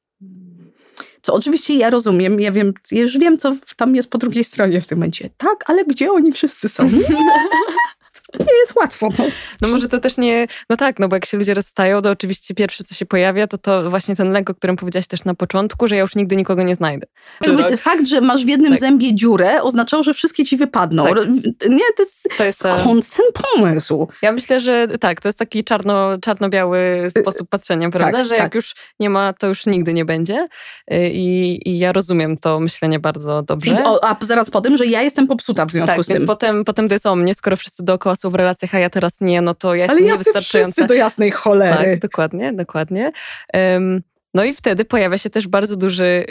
[1.23, 4.81] Co oczywiście ja rozumiem, ja wiem, ja już wiem, co tam jest po drugiej stronie
[4.81, 5.31] w tym momencie.
[5.37, 6.91] Tak, ale gdzie oni wszyscy są?
[8.41, 9.09] nie jest łatwo.
[9.19, 9.25] No.
[9.61, 12.55] no może to też nie, no tak, no bo jak się ludzie rozstają, to oczywiście
[12.55, 15.87] pierwsze, co się pojawia, to to właśnie ten lęk, o którym powiedziałaś też na początku,
[15.87, 17.07] że ja już nigdy nikogo nie znajdę.
[17.47, 18.81] Jakby fakt, że masz w jednym tak.
[18.81, 21.05] zębie dziurę, oznaczał, że wszystkie ci wypadną.
[21.05, 21.29] Tak.
[21.69, 24.09] Nie, to jest, to jest skąd ten pomysł?
[24.23, 28.19] Ja myślę, że tak, to jest taki czarno, czarno-biały sposób patrzenia, tak, prawda?
[28.19, 28.55] Tak, że jak tak.
[28.55, 30.49] już nie ma, to już nigdy nie będzie.
[30.93, 33.85] Y, I, I, ja rozumiem to myślenie bardzo dobrze.
[33.85, 36.17] O, a zaraz po tym, że ja jestem popsuta w związku tak, z tym.
[36.17, 38.91] Więc potem, potem to jest o mnie, skoro wszyscy dookoła są w relacjach, a ja
[38.91, 40.73] teraz nie, no to ja Ale jestem niewystarczająca.
[40.73, 41.91] wszyscy do jasnej cholery.
[41.91, 43.13] Tak, dokładnie, dokładnie.
[43.55, 44.03] Um,
[44.35, 46.27] no i wtedy pojawia się też bardzo, duży,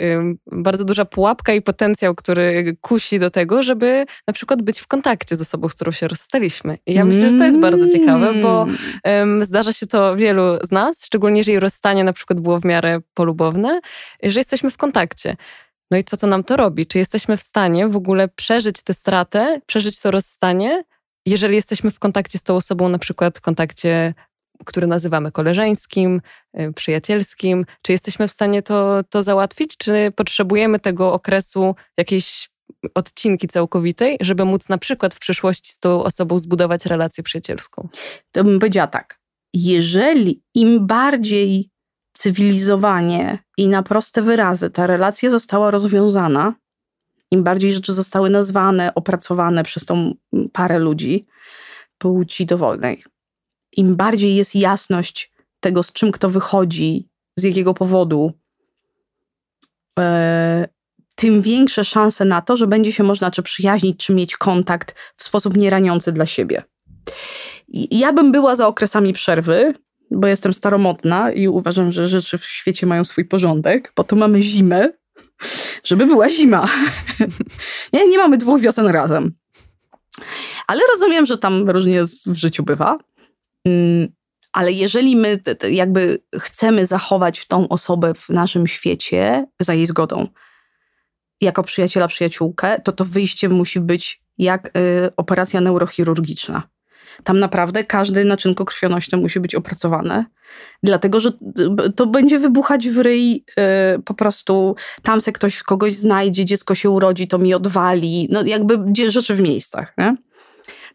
[0.51, 5.35] bardzo duża pułapka i potencjał, który kusi do tego, żeby na przykład być w kontakcie
[5.35, 6.77] z osobą, z którą się rozstaliśmy.
[6.85, 8.67] I ja myślę, że to jest bardzo ciekawe, bo
[9.03, 12.99] um, zdarza się to wielu z nas, szczególnie jeżeli rozstanie na przykład było w miarę
[13.13, 13.81] polubowne,
[14.23, 15.35] że jesteśmy w kontakcie.
[15.91, 16.85] No i co to nam to robi?
[16.85, 20.83] Czy jesteśmy w stanie w ogóle przeżyć tę stratę, przeżyć to rozstanie,
[21.25, 24.13] jeżeli jesteśmy w kontakcie z tą osobą, na przykład w kontakcie,
[24.65, 26.21] który nazywamy koleżeńskim,
[26.59, 27.65] y, przyjacielskim?
[27.81, 32.49] Czy jesteśmy w stanie to, to załatwić, czy potrzebujemy tego okresu jakiejś
[32.95, 37.89] odcinki całkowitej, żeby móc na przykład w przyszłości z tą osobą zbudować relację przyjacielską?
[38.31, 39.19] To bym powiedziała tak.
[39.53, 41.69] Jeżeli im bardziej
[42.13, 46.53] cywilizowanie i na proste wyrazy ta relacja została rozwiązana,
[47.31, 50.13] im bardziej rzeczy zostały nazwane, opracowane przez tą
[50.51, 51.25] parę ludzi
[51.97, 53.03] płci dowolnej,
[53.77, 58.33] im bardziej jest jasność tego, z czym kto wychodzi, z jakiego powodu,
[59.99, 60.67] e,
[61.15, 65.23] tym większe szanse na to, że będzie się można czy przyjaźnić, czy mieć kontakt w
[65.23, 66.63] sposób nieraniący dla siebie.
[67.91, 69.73] Ja bym była za okresami przerwy,
[70.11, 73.91] bo jestem staromodna i uważam, że rzeczy w świecie mają swój porządek.
[73.95, 74.89] Po to mamy zimę,
[75.83, 76.69] żeby była zima.
[77.93, 79.33] nie, nie mamy dwóch wiosen razem.
[80.67, 82.97] Ale rozumiem, że tam różnie w życiu bywa.
[83.67, 84.07] Mm,
[84.51, 85.39] ale jeżeli my
[85.71, 90.27] jakby chcemy zachować tą osobę w naszym świecie za jej zgodą,
[91.41, 96.63] jako przyjaciela, przyjaciółkę, to to wyjście musi być jak y, operacja neurochirurgiczna.
[97.23, 100.25] Tam naprawdę każde naczynko krwionośne musi być opracowane,
[100.83, 101.31] dlatego że
[101.95, 103.43] to będzie wybuchać w ryj yy,
[104.05, 108.79] po prostu tam se ktoś kogoś znajdzie, dziecko się urodzi, to mi odwali, no jakby
[109.09, 109.93] rzeczy w miejscach.
[109.97, 110.15] Nie?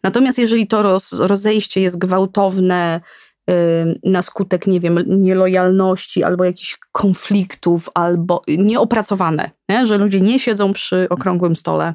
[0.03, 3.01] Natomiast jeżeli to roz, rozejście jest gwałtowne,
[3.47, 3.55] yy,
[4.03, 9.87] na skutek, nie wiem, nielojalności albo jakichś konfliktów, albo nieopracowane, nie?
[9.87, 11.93] że ludzie nie siedzą przy okrągłym stole,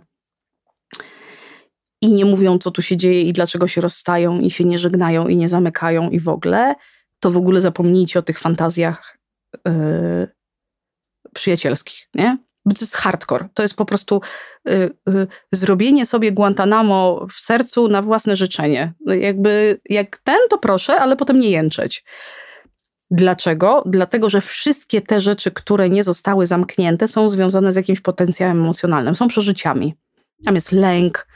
[2.02, 5.28] i nie mówią, co tu się dzieje i dlaczego się rozstają i się nie żegnają
[5.28, 6.74] i nie zamykają i w ogóle,
[7.20, 9.18] to w ogóle zapomnijcie o tych fantazjach
[9.66, 10.28] yy,
[11.34, 12.38] przyjacielskich, nie?
[12.64, 13.48] Bo to jest hardcore.
[13.54, 14.20] To jest po prostu
[14.64, 18.92] yy, yy, zrobienie sobie Guantanamo w sercu na własne życzenie.
[19.06, 22.04] Jakby jak ten, to proszę, ale potem nie jęczeć.
[23.10, 23.82] Dlaczego?
[23.86, 29.16] Dlatego, że wszystkie te rzeczy, które nie zostały zamknięte, są związane z jakimś potencjałem emocjonalnym,
[29.16, 29.94] są przeżyciami.
[30.44, 31.26] Tam jest lęk,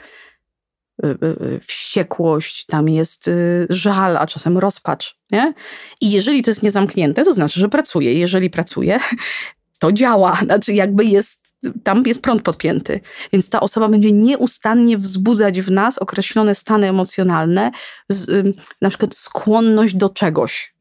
[1.62, 3.30] wściekłość, tam jest
[3.68, 5.18] żal, a czasem rozpacz.
[5.30, 5.54] Nie?
[6.00, 8.14] I jeżeli to jest niezamknięte, to znaczy, że pracuje.
[8.14, 9.00] Jeżeli pracuje,
[9.78, 13.00] to działa, znaczy jakby jest, tam jest prąd podpięty.
[13.32, 17.70] Więc ta osoba będzie nieustannie wzbudzać w nas określone stany emocjonalne,
[18.08, 18.46] z,
[18.82, 20.74] na przykład skłonność do czegoś,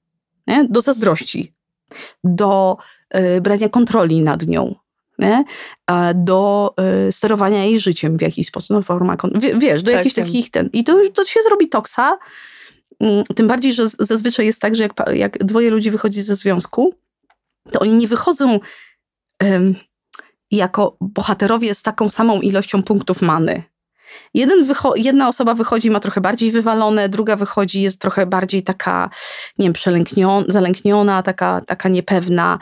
[0.47, 0.67] nie?
[0.69, 1.55] do zazdrości,
[2.23, 2.77] do
[3.15, 4.75] y, brania kontroli nad nią,
[5.19, 5.43] nie?
[6.15, 6.73] do
[7.07, 9.17] y, sterowania jej życiem w jakiś sposób, no forma,
[9.57, 10.25] wiesz, do tak, jakichś tak.
[10.25, 10.69] takich ten.
[10.73, 12.17] I to, to się zrobi toksa,
[12.99, 16.95] mm, tym bardziej, że zazwyczaj jest tak, że jak, jak dwoje ludzi wychodzi ze związku,
[17.71, 18.59] to oni nie wychodzą
[19.43, 19.75] um,
[20.51, 23.63] jako bohaterowie z taką samą ilością punktów many.
[24.33, 29.09] Jeden jedna osoba wychodzi, ma trochę bardziej wywalone, druga wychodzi, jest trochę bardziej taka,
[29.57, 32.59] nie wiem, przelękniona, zalękniona, taka, taka niepewna.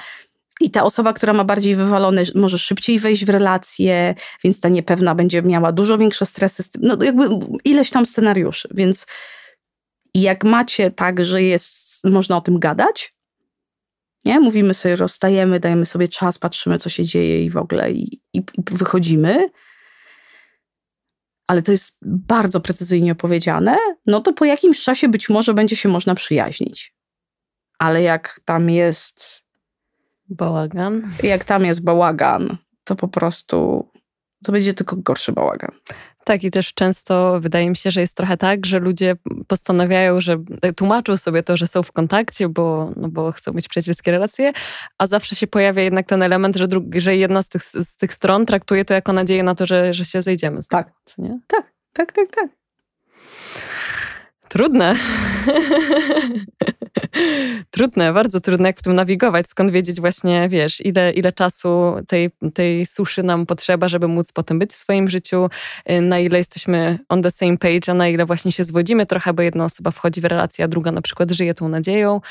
[0.64, 5.16] I ta osoba, która ma bardziej wywalone, może szybciej wejść w relację, więc ta niepewna
[5.16, 6.64] będzie miała dużo większe stresy.
[6.82, 7.28] No jakby
[7.64, 8.70] ileś tam scenariuszy.
[8.72, 9.06] Więc
[10.14, 13.16] jak macie tak, że jest, można o tym gadać,
[14.26, 14.40] nie?
[14.40, 18.38] Mówimy sobie, rozstajemy, dajemy sobie czas, patrzymy, co się dzieje i w ogóle i, i,
[18.38, 19.50] i wychodzimy,
[21.48, 25.90] ale to jest bardzo precyzyjnie opowiedziane, no to po jakimś czasie być może będzie się
[25.90, 26.96] można przyjaźnić.
[27.80, 29.43] Ale jak tam jest
[30.34, 31.12] Bałagan.
[31.24, 33.88] Jak tam jest bałagan, to po prostu
[34.44, 35.72] to będzie tylko gorszy bałagan.
[36.26, 39.16] Tak, i też często wydaje mi się, że jest trochę tak, że ludzie
[39.48, 40.38] postanawiają, że
[40.76, 44.54] tłumaczą sobie to, że są w kontakcie, bo, no bo chcą mieć przyjacielskie relacje,
[44.98, 48.14] a zawsze się pojawia jednak ten element, że, drugi, że jedna z tych, z tych
[48.14, 50.62] stron traktuje to jako nadzieję na to, że, że się zejdziemy.
[50.62, 50.92] Z tak.
[51.16, 51.40] Tego, nie?
[51.48, 52.63] tak, tak, tak, tak.
[54.54, 54.96] Trudne.
[57.72, 62.30] trudne, bardzo trudne, jak w tym nawigować, skąd wiedzieć właśnie, wiesz, ile, ile czasu tej,
[62.54, 65.50] tej suszy nam potrzeba, żeby móc potem być w swoim życiu,
[65.92, 69.34] y, na ile jesteśmy on the same page, a na ile właśnie się zwodzimy trochę,
[69.34, 72.22] bo jedna osoba wchodzi w relację, a druga na przykład żyje tą nadzieją.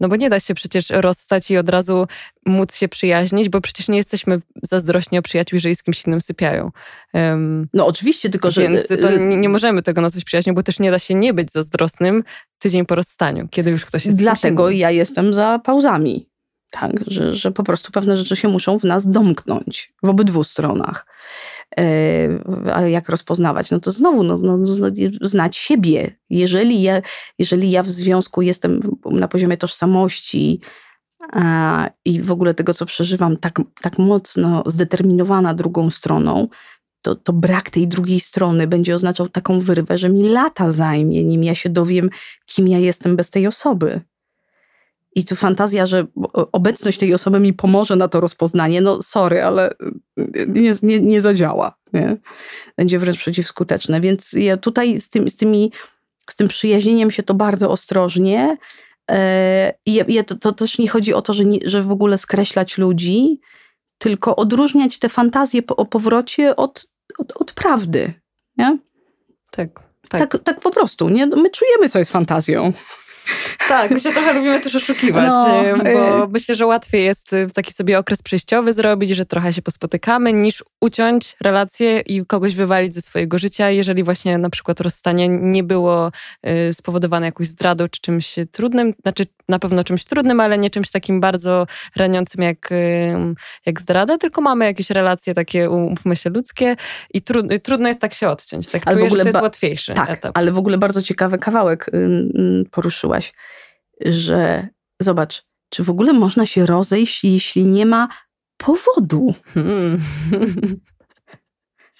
[0.00, 2.06] No bo nie da się przecież rozstać i od razu
[2.46, 6.70] móc się przyjaźnić, bo przecież nie jesteśmy zazdrośni o przyjaciół, jeżeli z kimś innym sypiają.
[7.14, 8.62] Um, no oczywiście, tylko że...
[8.62, 11.52] Więc to nie, nie, możemy tego nazwać przyjaźnią, bo też nie da się nie być
[11.52, 12.24] zazdrosnym
[12.58, 16.30] tydzień po rozstaniu, kiedy już ktoś jest Dlatego ja jestem za pauzami.
[16.70, 21.06] Tak, że, że po prostu pewne rzeczy się muszą w nas domknąć w obydwu stronach.
[21.76, 23.70] E, jak rozpoznawać?
[23.70, 24.58] No to znowu no, no,
[25.22, 26.16] znać siebie.
[26.30, 27.02] Jeżeli ja,
[27.38, 30.60] jeżeli ja w związku jestem na poziomie tożsamości
[31.32, 36.48] a, i w ogóle tego, co przeżywam, tak, tak mocno zdeterminowana drugą stroną,
[37.02, 41.44] to, to brak tej drugiej strony będzie oznaczał taką wyrwę, że mi lata zajmie, nim
[41.44, 42.10] ja się dowiem,
[42.46, 44.00] kim ja jestem bez tej osoby.
[45.16, 46.06] I tu fantazja, że
[46.52, 49.70] obecność tej osoby mi pomoże na to rozpoznanie, no sorry, ale
[50.18, 51.74] y, nie, nie, nie zadziała.
[51.92, 52.16] Nie?
[52.76, 54.00] Będzie wręcz przeciwskuteczne.
[54.00, 55.72] Więc ja tutaj z tym, z, tymi,
[56.30, 58.56] z tym przyjaźnieniem się to bardzo ostrożnie.
[59.10, 62.18] E, I ja to, to, też nie chodzi o to, że, nie, że w ogóle
[62.18, 63.40] skreślać ludzi,
[63.98, 68.12] tylko odróżniać te fantazje po, o powrocie od, od, od prawdy.
[68.56, 68.78] Nie?
[69.50, 70.30] Tak, tak.
[70.30, 70.42] tak.
[70.44, 71.08] Tak po prostu.
[71.08, 71.26] Nie?
[71.26, 72.72] My czujemy, co jest fantazją.
[73.68, 75.62] Tak, my się trochę lubimy też oszukiwać, no,
[75.94, 80.32] bo myślę, że łatwiej jest y, taki sobie okres przejściowy zrobić, że trochę się pospotykamy,
[80.32, 85.64] niż uciąć relacje i kogoś wywalić ze swojego życia, jeżeli właśnie na przykład rozstanie nie
[85.64, 86.12] było
[86.68, 90.90] y, spowodowane jakąś zdradą czy czymś trudnym, znaczy na pewno czymś trudnym, ale nie czymś
[90.90, 92.70] takim bardzo raniącym jak,
[93.66, 96.76] jak zdrada, tylko mamy jakieś relacje takie, umówmy się, ludzkie
[97.14, 98.66] i tru, trudno jest tak się odciąć.
[98.68, 100.32] Tak ale czuję, w ogóle to jest łatwiejszy tak, etap.
[100.34, 101.90] ale w ogóle bardzo ciekawy kawałek
[102.70, 103.32] poruszyłaś,
[104.00, 104.68] że
[105.00, 108.08] zobacz, czy w ogóle można się rozejść, jeśli nie ma
[108.56, 109.34] powodu?
[109.54, 110.00] Hmm.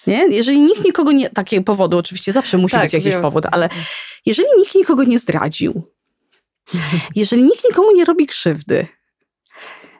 [0.07, 0.27] Nie?
[0.27, 1.29] Jeżeli nikt nikogo nie.
[1.29, 3.69] Takiego powodu, oczywiście zawsze musi tak, być jakiś powód, ale
[4.25, 5.83] jeżeli nikt nikogo nie zdradził,
[7.15, 8.87] jeżeli nikt nikomu nie robi krzywdy,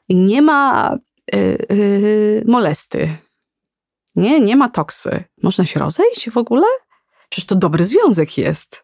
[0.09, 0.97] nie ma
[1.33, 3.17] yy, yy, molesty,
[4.15, 6.67] nie, nie ma toksy, można się rozejść w ogóle?
[7.29, 8.83] Przecież to dobry związek jest.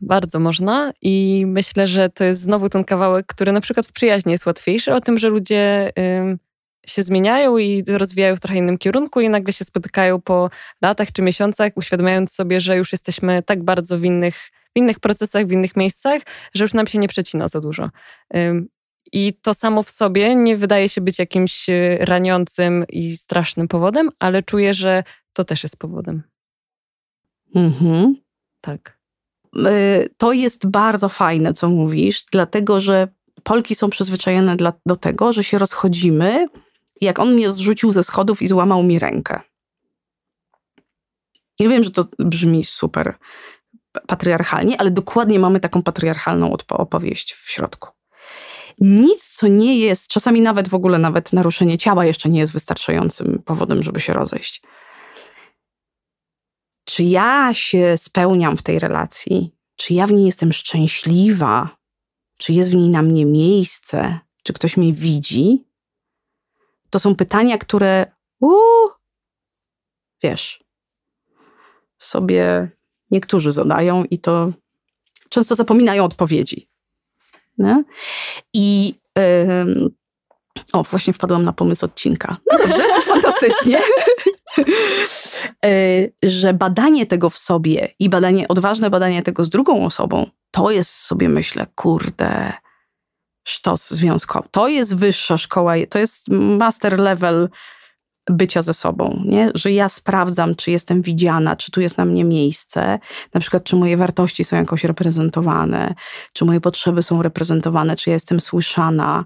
[0.00, 4.32] Bardzo można i myślę, że to jest znowu ten kawałek, który na przykład w przyjaźni
[4.32, 5.92] jest łatwiejszy, o tym, że ludzie
[6.86, 10.50] się zmieniają i rozwijają w trochę innym kierunku i nagle się spotykają po
[10.82, 15.46] latach czy miesiącach, uświadamiając sobie, że już jesteśmy tak bardzo w innych, w innych procesach,
[15.46, 16.22] w innych miejscach,
[16.54, 17.90] że już nam się nie przecina za dużo.
[19.12, 24.10] I to samo w sobie nie wydaje się być jakimś y, raniącym i strasznym powodem,
[24.18, 26.22] ale czuję, że to też jest powodem.
[27.54, 28.16] Mhm.
[28.60, 28.98] Tak.
[29.56, 33.08] Y, to jest bardzo fajne, co mówisz, dlatego że
[33.42, 36.46] Polki są przyzwyczajone dla, do tego, że się rozchodzimy,
[37.00, 39.40] jak on mnie zrzucił ze schodów i złamał mi rękę.
[41.60, 43.14] Nie wiem, że to brzmi super
[44.06, 47.88] patriarchalnie, ale dokładnie mamy taką patriarchalną opowieść w środku.
[48.80, 53.42] Nic, co nie jest, czasami nawet w ogóle nawet naruszenie ciała jeszcze nie jest wystarczającym
[53.44, 54.62] powodem, żeby się rozejść.
[56.84, 59.54] Czy ja się spełniam w tej relacji?
[59.76, 61.68] Czy ja w niej jestem szczęśliwa?
[62.38, 64.18] Czy jest w niej na mnie miejsce?
[64.42, 65.64] Czy ktoś mnie widzi?
[66.90, 68.06] To są pytania, które,
[68.40, 68.90] uu,
[70.22, 70.64] wiesz,
[71.98, 72.70] sobie
[73.12, 74.52] niektórzy zadają i to
[75.28, 76.68] często zapominają odpowiedzi.
[77.58, 77.84] Nie?
[78.54, 79.90] I yy,
[80.72, 82.36] o, właśnie wpadłam na pomysł odcinka.
[82.52, 82.82] No dobrze,
[83.12, 83.80] fantastycznie.
[85.64, 85.70] E,
[86.22, 90.90] że badanie tego w sobie i badanie, odważne badanie tego z drugą osobą, to jest
[90.90, 92.52] sobie myślę, kurde,
[93.44, 94.48] sztos związkowy.
[94.50, 97.48] To jest wyższa szkoła, to jest master level
[98.30, 99.50] bycia ze sobą, nie?
[99.54, 102.98] że ja sprawdzam, czy jestem widziana, czy tu jest na mnie miejsce,
[103.34, 105.94] na przykład, czy moje wartości są jakoś reprezentowane,
[106.32, 109.24] czy moje potrzeby są reprezentowane, czy ja jestem słyszana.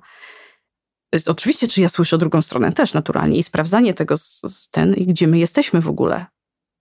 [1.27, 5.27] Oczywiście, czy ja słyszę drugą stronę też naturalnie i sprawdzanie tego z, z ten, gdzie
[5.27, 6.27] my jesteśmy w ogóle.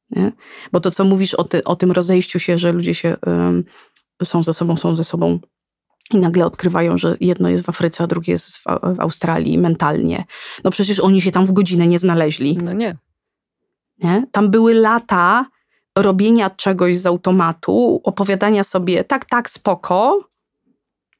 [0.09, 0.31] Nie?
[0.71, 3.15] Bo to, co mówisz o, ty, o tym rozejściu się, że ludzie się
[4.23, 5.39] są ze sobą, są ze sobą
[6.13, 8.63] i nagle odkrywają, że jedno jest w Afryce, a drugie jest w,
[8.99, 10.25] Australii mentalnie.
[10.63, 12.57] No przecież oni się tam w godzinę nie znaleźli.
[12.57, 12.97] No nie.
[13.97, 14.27] nie?
[14.31, 15.45] Tam były lata
[15.97, 20.29] robienia czegoś z automatu, opowiadania sobie tak, tak, spoko,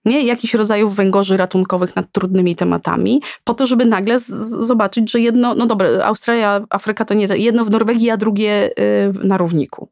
[0.06, 0.22] nie?
[0.22, 4.20] jakichś rodzajów węgorzy ratunkowych nad trudnymi tematami, po to, żeby nagle
[4.60, 9.28] zobaczyć, że jedno, no dobra, Australia, Afryka to nie, jedno w Norwegii, a drugie yy,
[9.28, 9.90] na równiku.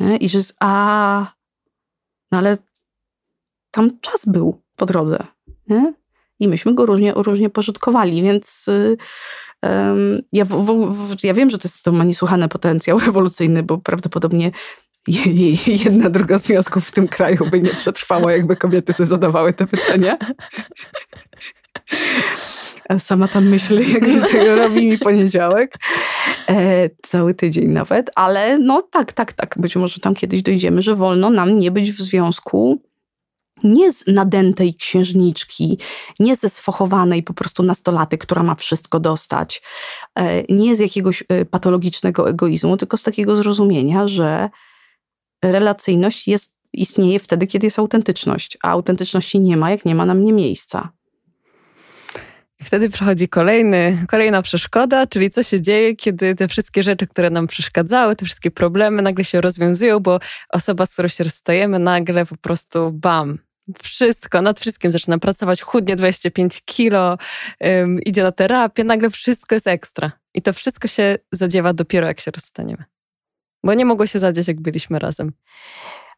[0.00, 0.16] Nie?
[0.16, 1.26] I że jest, a,
[2.32, 2.56] no ale
[3.72, 5.18] tam czas był po drodze.
[5.68, 5.94] Nie?
[6.40, 8.66] I myśmy go różnie, różnie pożytkowali, więc
[9.62, 13.78] um, ja, w, w, ja wiem, że to, jest, to ma niesłychany potencjał rewolucyjny, bo
[13.78, 14.50] prawdopodobnie
[15.66, 20.18] jedna druga związków w tym kraju by nie przetrwała, jakby kobiety sobie zadawały te pytania.
[22.98, 25.74] Sama tam myślę, jak się tego robi mi poniedziałek.
[26.48, 29.54] E, cały tydzień nawet, ale no tak, tak, tak.
[29.58, 32.82] Być może tam kiedyś dojdziemy, że wolno nam nie być w związku
[33.64, 35.78] nie z nadętej księżniczki,
[36.20, 39.62] nie ze sfochowanej po prostu nastolaty, która ma wszystko dostać,
[40.14, 44.50] e, nie z jakiegoś e, patologicznego egoizmu, tylko z takiego zrozumienia, że
[45.44, 50.14] relacyjność jest, istnieje wtedy, kiedy jest autentyczność, a autentyczności nie ma, jak nie ma na
[50.14, 50.92] mnie miejsca.
[52.62, 57.30] I wtedy przychodzi kolejny, kolejna przeszkoda, czyli co się dzieje, kiedy te wszystkie rzeczy, które
[57.30, 62.26] nam przeszkadzały, te wszystkie problemy nagle się rozwiązują, bo osoba, z którą się rozstajemy, nagle
[62.26, 63.38] po prostu bam,
[63.82, 67.18] wszystko, nad wszystkim zaczyna pracować, chudnie 25 kilo,
[67.60, 70.12] um, idzie na terapię, nagle wszystko jest ekstra.
[70.34, 72.84] I to wszystko się zadziewa dopiero jak się rozstaniemy.
[73.64, 75.32] Bo nie mogło się zadziać, jak byliśmy razem.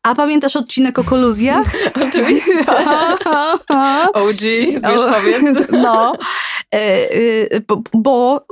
[0.03, 1.67] A pamiętasz odcinek o koluzjach?
[2.09, 2.53] Oczywiście.
[4.15, 4.43] OG,
[4.79, 5.69] zwierzchowiec.
[5.85, 6.17] no,
[6.75, 7.11] e,
[7.51, 8.47] e, bo, bo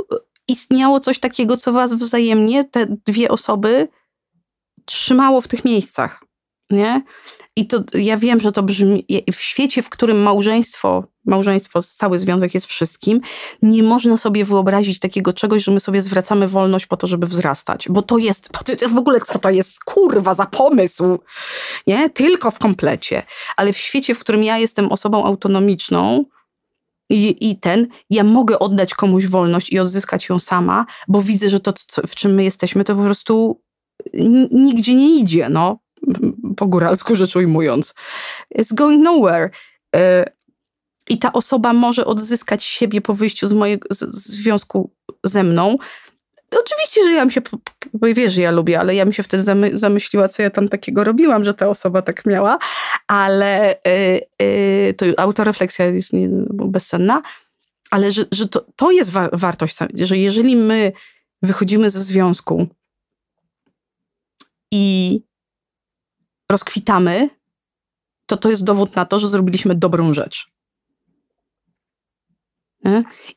[0.49, 3.89] istniało coś takiego, co was wzajemnie, te dwie osoby,
[4.85, 6.25] trzymało w tych miejscach.
[6.71, 7.03] Nie?
[7.57, 12.55] I to ja wiem, że to brzmi w świecie, w którym małżeństwo, małżeństwo, cały związek
[12.55, 13.21] jest wszystkim,
[13.63, 17.89] nie można sobie wyobrazić takiego czegoś, że my sobie zwracamy wolność po to, żeby wzrastać.
[17.89, 18.51] Bo to jest,
[18.89, 21.19] w ogóle co to jest, kurwa, za pomysł,
[21.87, 22.11] nie?
[22.11, 23.23] Tylko w komplecie.
[23.57, 26.25] Ale w świecie, w którym ja jestem osobą autonomiczną,
[27.11, 31.61] i, I ten, ja mogę oddać komuś wolność i odzyskać ją sama, bo widzę, że
[31.61, 33.61] to, co, w czym my jesteśmy, to po prostu
[34.51, 35.79] nigdzie nie idzie, no
[36.57, 37.95] po góralsku rzecz ujmując.
[38.59, 39.51] It's going nowhere.
[39.97, 40.25] E,
[41.09, 44.91] I ta osoba może odzyskać siebie po wyjściu z mojego z, związku
[45.25, 45.77] ze mną.
[46.61, 47.41] Oczywiście, że ja mi się,
[48.03, 51.45] wiesz, ja lubię, ale ja mi się wtedy zamy, zamyśliła, co ja tam takiego robiłam,
[51.45, 52.59] że ta osoba tak miała,
[53.07, 57.23] ale yy, yy, to autorefleksja jest nie, bezsenna,
[57.91, 60.93] ale że, że to, to jest wa wartość, że jeżeli my
[61.43, 62.67] wychodzimy ze związku
[64.73, 65.21] i
[66.53, 67.31] rozkwitamy,
[68.27, 70.53] to to jest dowód na to, że zrobiliśmy dobrą rzecz.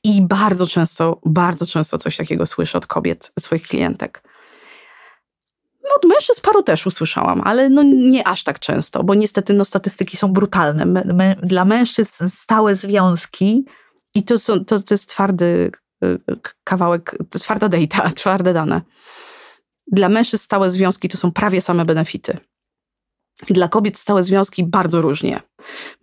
[0.03, 4.23] I bardzo często, bardzo często coś takiego słyszę od kobiet, swoich klientek.
[5.83, 9.65] No, od mężczyzn paru też usłyszałam, ale no nie aż tak często, bo niestety no,
[9.65, 11.03] statystyki są brutalne.
[11.43, 13.65] Dla mężczyzn stałe związki
[14.15, 15.71] i to, są, to, to jest twardy
[16.03, 16.17] y,
[16.63, 18.81] kawałek, twarda data, twarde dane.
[19.91, 22.37] Dla mężczyzn stałe związki to są prawie same benefity.
[23.49, 25.41] Dla kobiet stałe związki bardzo różnie.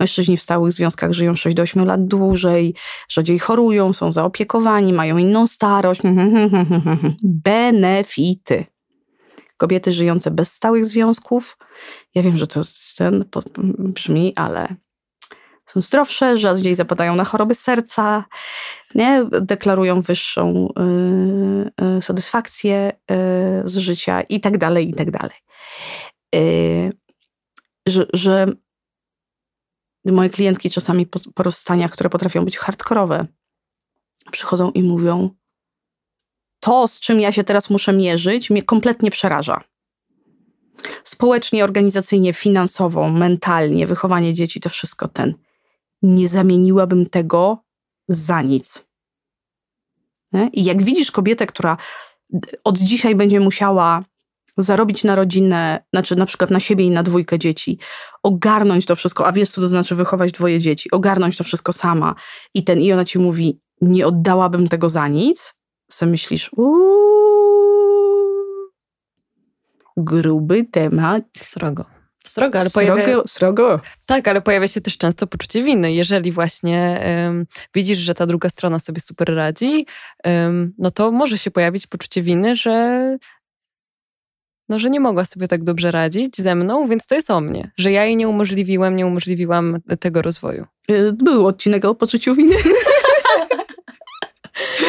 [0.00, 2.74] Mężczyźni w stałych związkach żyją 6 do 8 lat dłużej,
[3.08, 6.00] rzadziej chorują, są zaopiekowani, mają inną starość.
[7.22, 8.66] Benefity.
[9.56, 11.56] Kobiety żyjące bez stałych związków,
[12.14, 12.60] ja wiem, że to
[12.96, 13.24] ten
[13.78, 14.76] brzmi, ale
[15.66, 18.24] są zdrowsze, rzadziej zapadają na choroby serca,
[18.94, 19.24] nie?
[19.40, 20.68] deklarują wyższą
[21.80, 25.36] y, y, satysfakcję y, z życia i tak dalej, i tak dalej.
[27.86, 28.46] Że, że
[30.04, 33.26] moje klientki czasami po, po rozstaniach, które potrafią być hardkorowe,
[34.30, 35.30] przychodzą i mówią:
[36.60, 39.60] To, z czym ja się teraz muszę mierzyć, mnie kompletnie przeraża.
[41.04, 45.34] Społecznie, organizacyjnie, finansowo, mentalnie, wychowanie dzieci, to wszystko ten.
[46.02, 47.64] Nie zamieniłabym tego
[48.08, 48.84] za nic.
[50.32, 50.48] Nie?
[50.52, 51.76] I jak widzisz kobietę, która
[52.64, 54.04] od dzisiaj będzie musiała
[54.58, 57.78] zarobić na rodzinę, znaczy na przykład na siebie i na dwójkę dzieci,
[58.22, 62.14] ogarnąć to wszystko, a wiesz co to znaczy wychować dwoje dzieci, ogarnąć to wszystko sama
[62.54, 65.54] i ten, i ona ci mówi, nie oddałabym tego za nic,
[65.88, 66.92] co myślisz, uuu,
[69.96, 71.24] gruby temat.
[71.36, 71.84] Srogo.
[72.24, 73.22] Srogo, ale srogo, pojawia...
[73.26, 73.80] srogo.
[74.06, 75.92] Tak, ale pojawia się też często poczucie winy.
[75.92, 77.04] Jeżeli właśnie
[77.74, 79.86] widzisz, że ta druga strona sobie super radzi,
[80.78, 83.18] no to może się pojawić poczucie winy, że
[84.72, 87.70] no, że nie mogła sobie tak dobrze radzić ze mną, więc to jest o mnie,
[87.76, 90.66] że ja jej nie umożliwiłam, nie umożliwiłam tego rozwoju.
[90.90, 92.54] Y, był odcinek o poczuciu winy.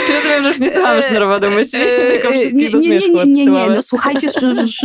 [0.07, 3.25] Czy rozumiem, że już nie słuchamy e, sznurowadła myśli, e, tylko wszystkich nie, nie, nie,
[3.25, 4.29] nie, nie, no słuchajcie,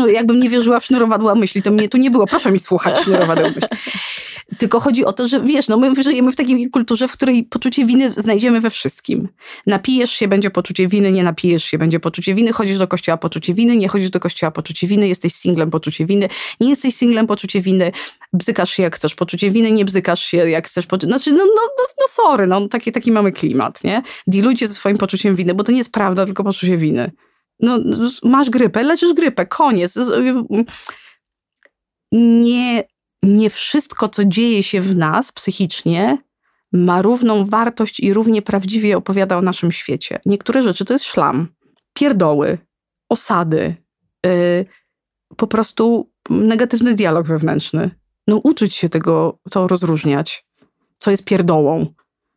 [0.09, 2.27] jakbym nie wierzyła w sznurowadła myśli, to mnie tu nie było.
[2.27, 3.63] Proszę mi słuchać sznurowadła myśli.
[4.59, 7.87] Tylko chodzi o to, że wiesz, no my żyjemy w takiej kulturze, w której poczucie
[7.87, 9.29] winy znajdziemy we wszystkim.
[9.67, 13.55] Napijesz się, będzie poczucie winy, nie napijesz się, będzie poczucie winy, chodzisz do kościoła, poczucie
[13.55, 16.29] winy, nie chodzisz do kościoła, poczucie winy, jesteś singlem, poczucie winy,
[16.61, 17.93] nie jesteś singlem, poczucie winy,
[18.33, 21.07] bzykasz się jak chcesz, poczucie winy, nie bzykasz się jak chcesz, poczucie...
[21.07, 24.03] Znaczy, no, no, no, no sorry, no taki, taki mamy klimat, nie?
[24.27, 27.13] Dealujcie ze swoim poczuciem winy, bo to nie jest prawda, tylko poczucie winy.
[27.61, 27.79] No,
[28.23, 29.99] masz grypę, leczysz grypę, koniec.
[32.13, 32.85] Nie
[33.23, 36.19] nie wszystko, co dzieje się w nas psychicznie,
[36.73, 40.21] ma równą wartość i równie prawdziwie opowiada o naszym świecie.
[40.27, 41.49] Niektóre rzeczy to jest szlam,
[41.93, 42.59] pierdoły,
[43.09, 43.77] osady,
[44.27, 44.67] yy,
[45.37, 47.91] po prostu negatywny dialog wewnętrzny.
[48.27, 50.47] No uczyć się tego, to rozróżniać,
[50.99, 51.95] co jest pierdołą,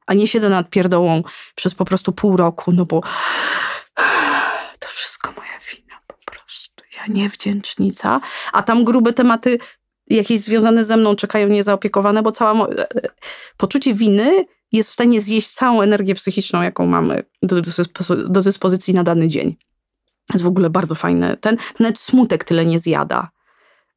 [0.08, 1.22] a nie siedzę nad pierdołą
[1.56, 3.02] przez po prostu pół roku, no bo
[4.80, 6.84] to wszystko moja wina po prostu.
[6.98, 8.22] Ja niewdzięcznica.
[8.54, 9.60] A tam grube tematy
[10.16, 12.88] jakieś związane ze mną czekają niezaopiekowane, bo cała mo- e,
[13.58, 17.62] poczucie winy jest w stanie zjeść całą energię psychiczną, jaką mamy do,
[18.28, 19.56] do dyspozycji na dany dzień.
[20.28, 21.38] To jest w ogóle bardzo fajne.
[21.38, 23.30] Ten, nawet smutek tyle nie zjada.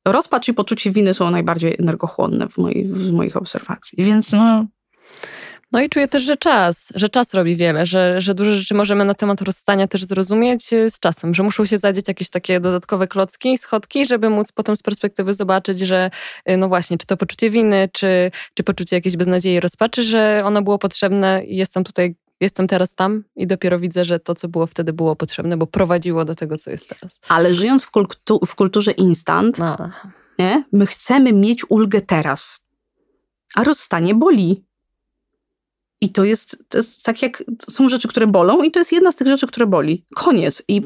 [0.04, 4.04] Rozpacz i poczucie winy są najbardziej energochłonne w, mojej, w moich obserwacji.
[4.04, 4.66] Więc no,
[5.74, 9.04] no i czuję też, że czas, że czas robi wiele, że, że dużo rzeczy możemy
[9.04, 13.08] na temat rozstania też zrozumieć y, z czasem, że muszą się zadzieć jakieś takie dodatkowe
[13.08, 16.10] klocki, schodki, żeby móc potem z perspektywy zobaczyć, że
[16.50, 20.62] y, no właśnie, czy to poczucie winy, czy, czy poczucie jakiejś beznadziei, rozpaczy, że ono
[20.62, 24.66] było potrzebne i jestem tutaj jestem teraz tam i dopiero widzę, że to, co było
[24.66, 27.20] wtedy, było potrzebne, bo prowadziło do tego, co jest teraz.
[27.28, 29.76] Ale żyjąc w, kultu, w kulturze instant, no.
[30.38, 32.60] nie, my chcemy mieć ulgę teraz.
[33.54, 34.64] A rozstanie boli.
[36.04, 39.12] I to jest, to jest tak jak są rzeczy, które bolą, i to jest jedna
[39.12, 40.06] z tych rzeczy, które boli.
[40.14, 40.62] Koniec.
[40.68, 40.82] I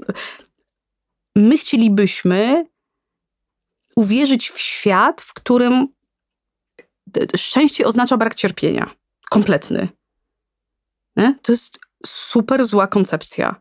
[1.36, 2.66] my chcielibyśmy
[3.96, 5.88] uwierzyć w świat, w którym
[7.36, 8.90] szczęście oznacza brak cierpienia.
[9.30, 9.88] Kompletny.
[11.16, 11.38] Nie?
[11.42, 13.60] To jest super zła koncepcja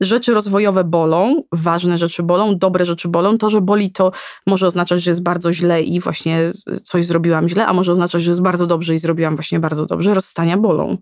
[0.00, 3.38] rzeczy rozwojowe bolą, ważne rzeczy bolą, dobre rzeczy bolą.
[3.38, 4.12] To, że boli, to
[4.46, 8.30] może oznaczać, że jest bardzo źle i właśnie coś zrobiłam źle, a może oznaczać, że
[8.30, 10.14] jest bardzo dobrze i zrobiłam właśnie bardzo dobrze.
[10.14, 10.96] Rozstania bolą.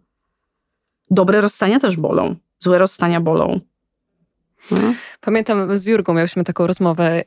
[1.10, 2.36] Dobre rozstania też bolą.
[2.58, 3.60] Złe rozstania bolą.
[5.20, 7.22] Pamiętam z Jurgą miałyśmy taką rozmowę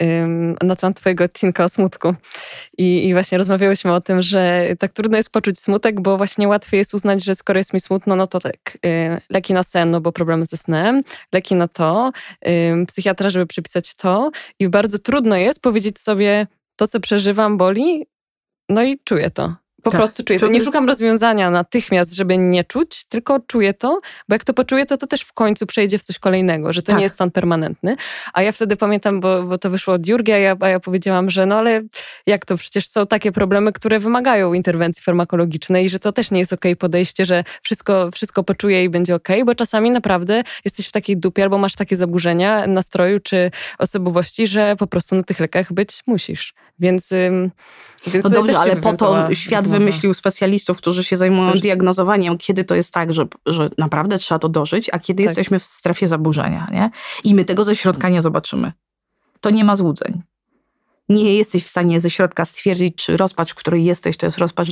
[0.62, 2.16] na temat twojego odcinka o smutku
[2.78, 6.78] I, I, właśnie rozmawiałyśmy o tym, że tak trudno jest poczuć smutek, bo właśnie łatwiej
[6.78, 10.02] jest uznać, że skoro jest mi smutno, no to tak, y, leki na sen, no
[10.02, 12.12] bo problemy ze snem, leki na to,
[12.88, 18.06] psychiatra, żeby przypisać to i bardzo trudno jest powiedzieć sobie, to co przeżywam boli,
[18.70, 19.56] no i czuję to.
[19.84, 20.00] Po tak.
[20.00, 20.48] prostu czuję to.
[20.48, 24.00] Nie szukam rozwiązania natychmiast, żeby nie czuć, tylko czuję to,
[24.30, 26.88] bo jak to poczuję, to to też w końcu przejdzie w coś kolejnego, że to
[26.88, 26.98] tak.
[26.98, 27.96] nie jest stan permanentny.
[28.34, 31.30] A ja wtedy pamiętam, bo, bo to wyszło od Jurgi, a ja, a ja powiedziałam,
[31.30, 31.82] że no ale
[32.26, 36.40] jak to, przecież są takie problemy, które wymagają interwencji farmakologicznej i że to też nie
[36.40, 40.44] jest okej okay podejście, że wszystko, wszystko poczuję i będzie okej, okay, bo czasami naprawdę
[40.66, 45.24] jesteś w takiej dupie albo masz takie zaburzenia nastroju czy osobowości, że po prostu na
[45.24, 46.54] tych lekach być musisz.
[46.80, 47.10] Więc,
[48.08, 49.66] więc no dobrze, ale po to świat.
[49.70, 51.62] Wymyślił specjalistów, którzy się zajmują Też...
[51.62, 55.30] diagnozowaniem, kiedy to jest tak, że, że naprawdę trzeba to dożyć, a kiedy tak.
[55.30, 56.68] jesteśmy w strefie zaburzenia.
[56.72, 56.90] Nie?
[57.24, 58.74] I my tego ze środka nie zobaczymy.
[59.42, 60.22] To nie ma złudzeń.
[61.10, 64.70] Nie jesteś w stanie ze środka stwierdzić, czy rozpacz, w której jesteś, to jest rozpacz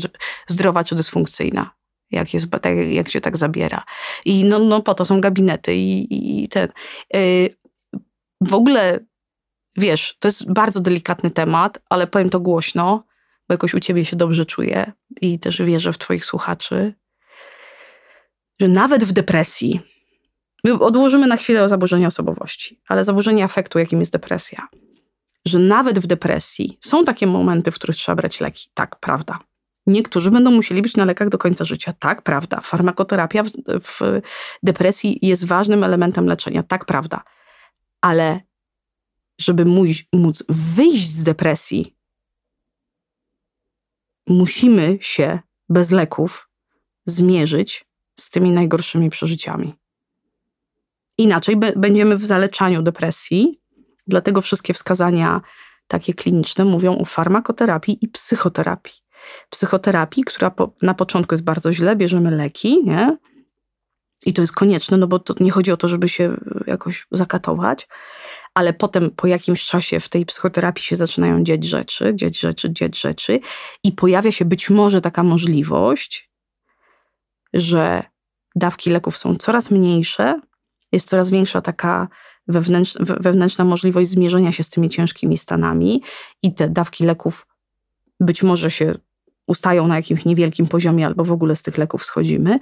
[0.48, 1.70] zdrowa czy dysfunkcyjna.
[2.12, 3.84] Jak, jest, tak, jak się tak zabiera.
[4.26, 6.68] I no, no po to są gabinety i, i ten.
[7.14, 7.50] Yy,
[8.42, 9.00] w ogóle
[9.78, 13.04] wiesz, to jest bardzo delikatny temat, ale powiem to głośno,
[13.48, 14.92] bo jakoś u ciebie się dobrze czuję
[15.22, 16.94] i też wierzę w twoich słuchaczy,
[18.60, 19.82] że nawet w depresji,
[20.64, 24.68] my odłożymy na chwilę zaburzenie osobowości, ale zaburzenie afektu, jakim jest depresja,
[25.46, 28.70] że nawet w depresji są takie momenty, w których trzeba brać leki.
[28.74, 29.40] Tak, prawda.
[29.88, 31.94] Niektórzy będą musieli być na lekach do końca życia.
[32.00, 32.62] Tak, prawda.
[32.62, 34.22] Farmakoterapia w, w
[34.64, 36.64] depresji jest ważnym elementem leczenia.
[36.64, 37.24] Tak, prawda.
[38.02, 38.42] Ale
[39.40, 39.66] żeby
[40.14, 41.97] móc wyjść z depresji,
[44.28, 46.50] musimy się bez leków
[47.06, 47.86] zmierzyć
[48.20, 49.76] z tymi najgorszymi przeżyciami.
[51.18, 53.62] Inaczej będziemy w zaleczaniu depresji,
[54.08, 55.42] dlatego wszystkie wskazania
[55.88, 58.94] takie kliniczne mówią o farmakoterapii i psychoterapii.
[59.50, 63.18] Psychoterapii, która po, na początku jest bardzo źle, bierzemy leki, nie?
[64.26, 67.88] I to jest konieczne, no bo to nie chodzi o to, żeby się jakoś zakatować,
[68.58, 73.02] ale potem po jakimś czasie w tej psychoterapii się zaczynają dziać rzeczy, dziać rzeczy, dziać
[73.02, 73.40] rzeczy
[73.84, 76.30] i pojawia się być może taka możliwość,
[77.54, 78.04] że
[78.56, 80.42] dawki leków są coraz mniejsze,
[80.92, 82.08] jest coraz większa taka
[82.48, 86.04] wewnętrzna, wewnętrzna możliwość zmierzenia się z tymi ciężkimi stanami
[86.44, 87.48] i te dawki leków
[88.20, 88.96] być może się
[89.48, 92.60] ustają na jakimś niewielkim poziomie albo w ogóle z tych leków schodzimy.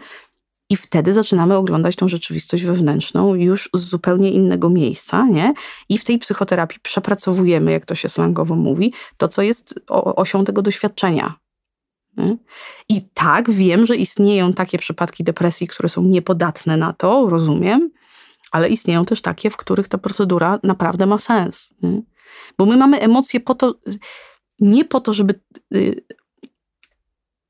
[0.70, 5.54] I wtedy zaczynamy oglądać tą rzeczywistość wewnętrzną już z zupełnie innego miejsca, nie?
[5.90, 9.80] I w tej psychoterapii przepracowujemy, jak to się slangowo mówi, to, co jest
[10.16, 11.34] osią tego doświadczenia.
[12.18, 12.38] Nie?
[12.90, 17.92] I tak, wiem, że istnieją takie przypadki depresji, które są niepodatne na to, rozumiem,
[18.52, 21.74] ale istnieją też takie, w których ta procedura naprawdę ma sens.
[21.82, 22.02] Nie?
[22.58, 23.76] Bo my mamy emocje po to,
[24.60, 25.40] nie po to, żeby
[25.76, 26.06] y,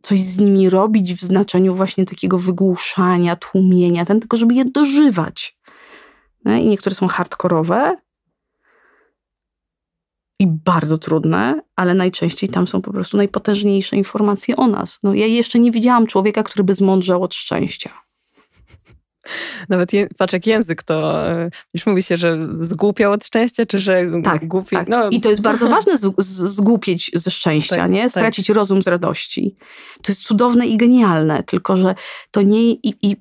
[0.06, 5.58] coś z nimi robić w znaczeniu właśnie takiego wygłuszania, tłumienia, ten, tylko żeby je dożywać.
[6.46, 7.98] I niektóre są hardkorowe
[10.40, 15.00] i bardzo trudne, ale najczęściej tam są po prostu najpotężniejsze informacje o nas.
[15.04, 18.05] No, ja jeszcze nie widziałam człowieka, który by zmądrzał od szczęścia.
[19.70, 23.80] Nawet je, patrz, jak język to, e, już mówi się, że zgłupiał od szczęścia, czy
[23.80, 24.76] że tak, głupi.
[24.76, 24.88] Tak.
[24.88, 25.10] No.
[25.10, 28.04] I to jest bardzo ważne, z, z, zgłupieć ze szczęścia, tak, nie?
[28.04, 28.12] Tak.
[28.12, 28.56] Stracić tak.
[28.56, 29.56] rozum z radości.
[30.02, 31.96] To jest cudowne i genialne, tylko że
[32.32, 33.18] to nie, i, i,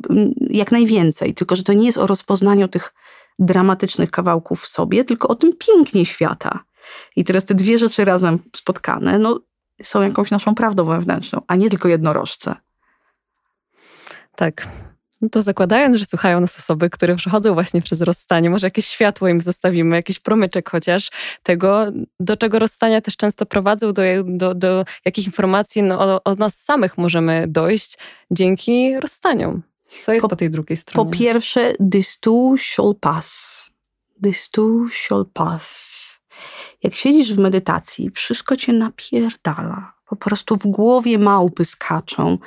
[0.51, 2.93] jak najwięcej, tylko że to nie jest o rozpoznaniu tych
[3.39, 6.65] dramatycznych kawałków w sobie, tylko o tym pięknie świata.
[7.17, 9.41] I teraz te dwie rzeczy razem spotkane, no,
[9.83, 12.55] są jakąś naszą prawdą wewnętrzną, a nie tylko jednorożce.
[14.37, 14.69] Tak.
[15.21, 19.29] No to zakładając, że słuchają nas osoby, które przechodzą właśnie przez rozstanie, może jakieś światło
[19.29, 21.11] im zostawimy, jakiś promyczek chociaż
[21.43, 21.87] tego,
[22.21, 26.61] do czego rozstania też często prowadzą, do, do, do jakich informacji no, o, o nas
[26.61, 27.99] samych możemy dojść
[28.31, 29.63] dzięki rozstaniom.
[29.99, 31.11] Co jest po, po tej drugiej stronie?
[31.11, 33.61] Po pierwsze, this too shall pass.
[34.23, 35.95] This too shall pass.
[36.83, 42.39] Jak siedzisz w medytacji, wszystko cię napierdala po prostu w głowie małpy skaczą,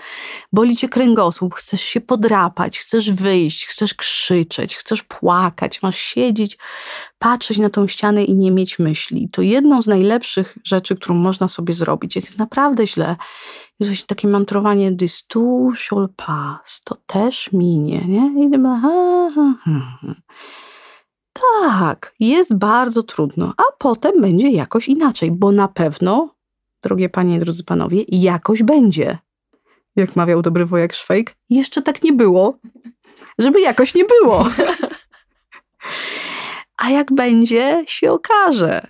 [0.54, 6.58] boli cię kręgosłup, chcesz się podrapać, chcesz wyjść, chcesz krzyczeć, chcesz płakać, masz siedzieć,
[7.20, 9.30] patrzeć na tą ścianę i nie mieć myśli.
[9.32, 13.16] To jedną z najlepszych rzeczy, którą można sobie zrobić, jak jest naprawdę źle,
[13.80, 18.46] jest właśnie takie mantrowanie this too shall pass, to też minie, nie?
[18.46, 18.52] I
[18.82, 20.16] ha, ha, ha.
[21.62, 26.37] Tak, jest bardzo trudno, a potem będzie jakoś inaczej, bo na pewno
[26.88, 29.18] drogie panie, drodzy panowie, jakoś będzie.
[29.96, 32.60] Jak mawiał dobry wojak Szwejk, jeszcze tak nie było,
[33.40, 34.48] żeby jakoś nie było.
[36.78, 38.88] A jak będzie, się okaże.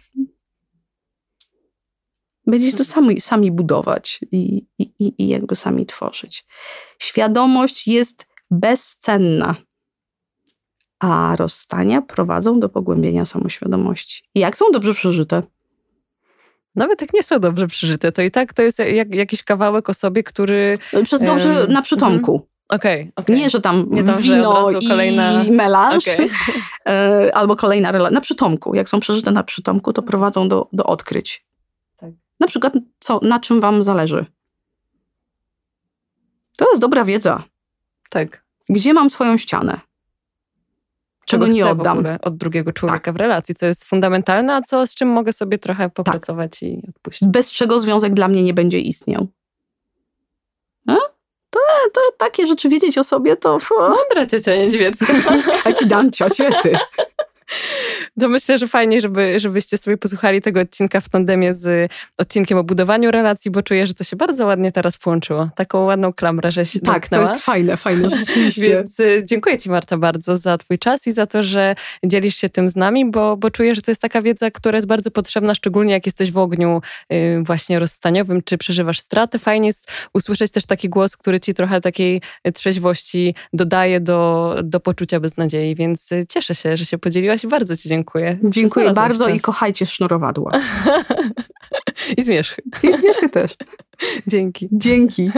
[2.47, 6.45] Będziecie to sami, sami budować i, i, i jakby sami tworzyć.
[6.99, 9.55] Świadomość jest bezcenna,
[10.99, 14.23] a rozstania prowadzą do pogłębienia samoświadomości.
[14.35, 15.43] Jak są dobrze przeżyte?
[16.77, 19.93] Nawet jak nie są dobrze przeżyte, to i tak to jest jak, jakiś kawałek o
[19.93, 20.77] sobie, który...
[21.03, 22.47] Przez dobrze um, na przytomku.
[22.69, 25.43] Okej, okay, okay, Nie, że tam nie tam, wino że kolejna...
[25.43, 26.29] i melanż, okay.
[26.89, 28.15] E, albo kolejna relacja.
[28.15, 28.75] Na przytomku.
[28.75, 31.45] Jak są przeżyte na przytomku, to prowadzą do, do odkryć.
[31.97, 32.09] Tak.
[32.39, 34.25] Na przykład, co, na czym wam zależy.
[36.57, 37.43] To jest dobra wiedza.
[38.09, 38.43] Tak.
[38.69, 39.79] Gdzie mam swoją ścianę?
[41.27, 42.03] Czego nie oddam.
[42.21, 43.13] od drugiego człowieka tak.
[43.13, 46.61] w relacji, co jest fundamentalne, a co z czym mogę sobie trochę popracować tak.
[46.61, 47.29] i odpuścić.
[47.29, 49.27] Bez czego związek dla mnie nie będzie istniał.
[50.87, 50.95] A?
[51.49, 51.59] To,
[51.93, 53.57] to takie rzeczy wiedzieć o sobie, to...
[53.79, 55.13] Mądra ciocia niedźwiecka.
[55.65, 56.77] Ja ci dam ciocię, ty.
[58.19, 62.63] To myślę, że fajnie, żeby, żebyście sobie posłuchali tego odcinka w tandemie z odcinkiem o
[62.63, 65.49] budowaniu relacji, bo czuję, że to się bardzo ładnie teraz połączyło.
[65.55, 68.61] Taką ładną klamrę, że się Tak, to jest fajne, fajne rzeczywiście.
[68.61, 71.75] Więc y, dziękuję Ci Marta bardzo za Twój czas i za to, że
[72.05, 74.87] dzielisz się tym z nami, bo, bo czuję, że to jest taka wiedza, która jest
[74.87, 76.81] bardzo potrzebna, szczególnie jak jesteś w ogniu
[77.13, 79.39] y, właśnie rozstaniowym, czy przeżywasz straty.
[79.39, 82.21] Fajnie jest usłyszeć też taki głos, który Ci trochę takiej
[82.53, 87.89] trzeźwości dodaje do, do poczucia beznadziei, więc y, cieszę się, że się podzieliłaś bardzo Ci
[87.89, 88.51] dziękuję dziękuję.
[88.51, 89.35] Dziękuję bardzo czas.
[89.35, 90.51] i kochajcie sznurowadła.
[92.17, 92.61] I zmierzchy.
[92.83, 93.55] I zmierzchy też.
[94.27, 94.69] Dzięki.
[94.71, 95.31] Dzięki.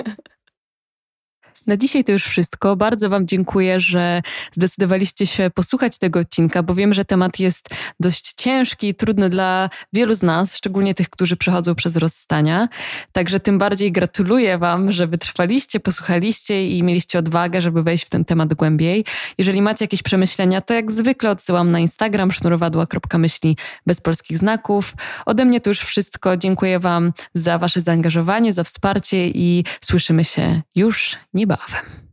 [1.70, 2.76] Na dzisiaj to już wszystko.
[2.76, 8.34] Bardzo Wam dziękuję, że zdecydowaliście się posłuchać tego odcinka, bo wiem, że temat jest dość
[8.34, 12.68] ciężki i trudny dla wielu z nas, szczególnie tych, którzy przechodzą przez rozstania.
[13.12, 18.26] Także tym bardziej gratuluję Wam, że wytrwaliście, posłuchaliście i mieliście odwagę, żeby wejść w ten
[18.26, 19.06] temat głębiej.
[19.38, 23.58] Jeżeli macie jakieś przemyślenia, to jak zwykle odsyłam na Instagram sznurowadła.myśli
[23.88, 24.94] bez polskich znaków.
[25.26, 26.38] Ode mnie to już wszystko.
[26.38, 31.59] Dziękuję Wam za Wasze zaangażowanie, za wsparcie i słyszymy się już niebawem.
[31.60, 32.09] love him.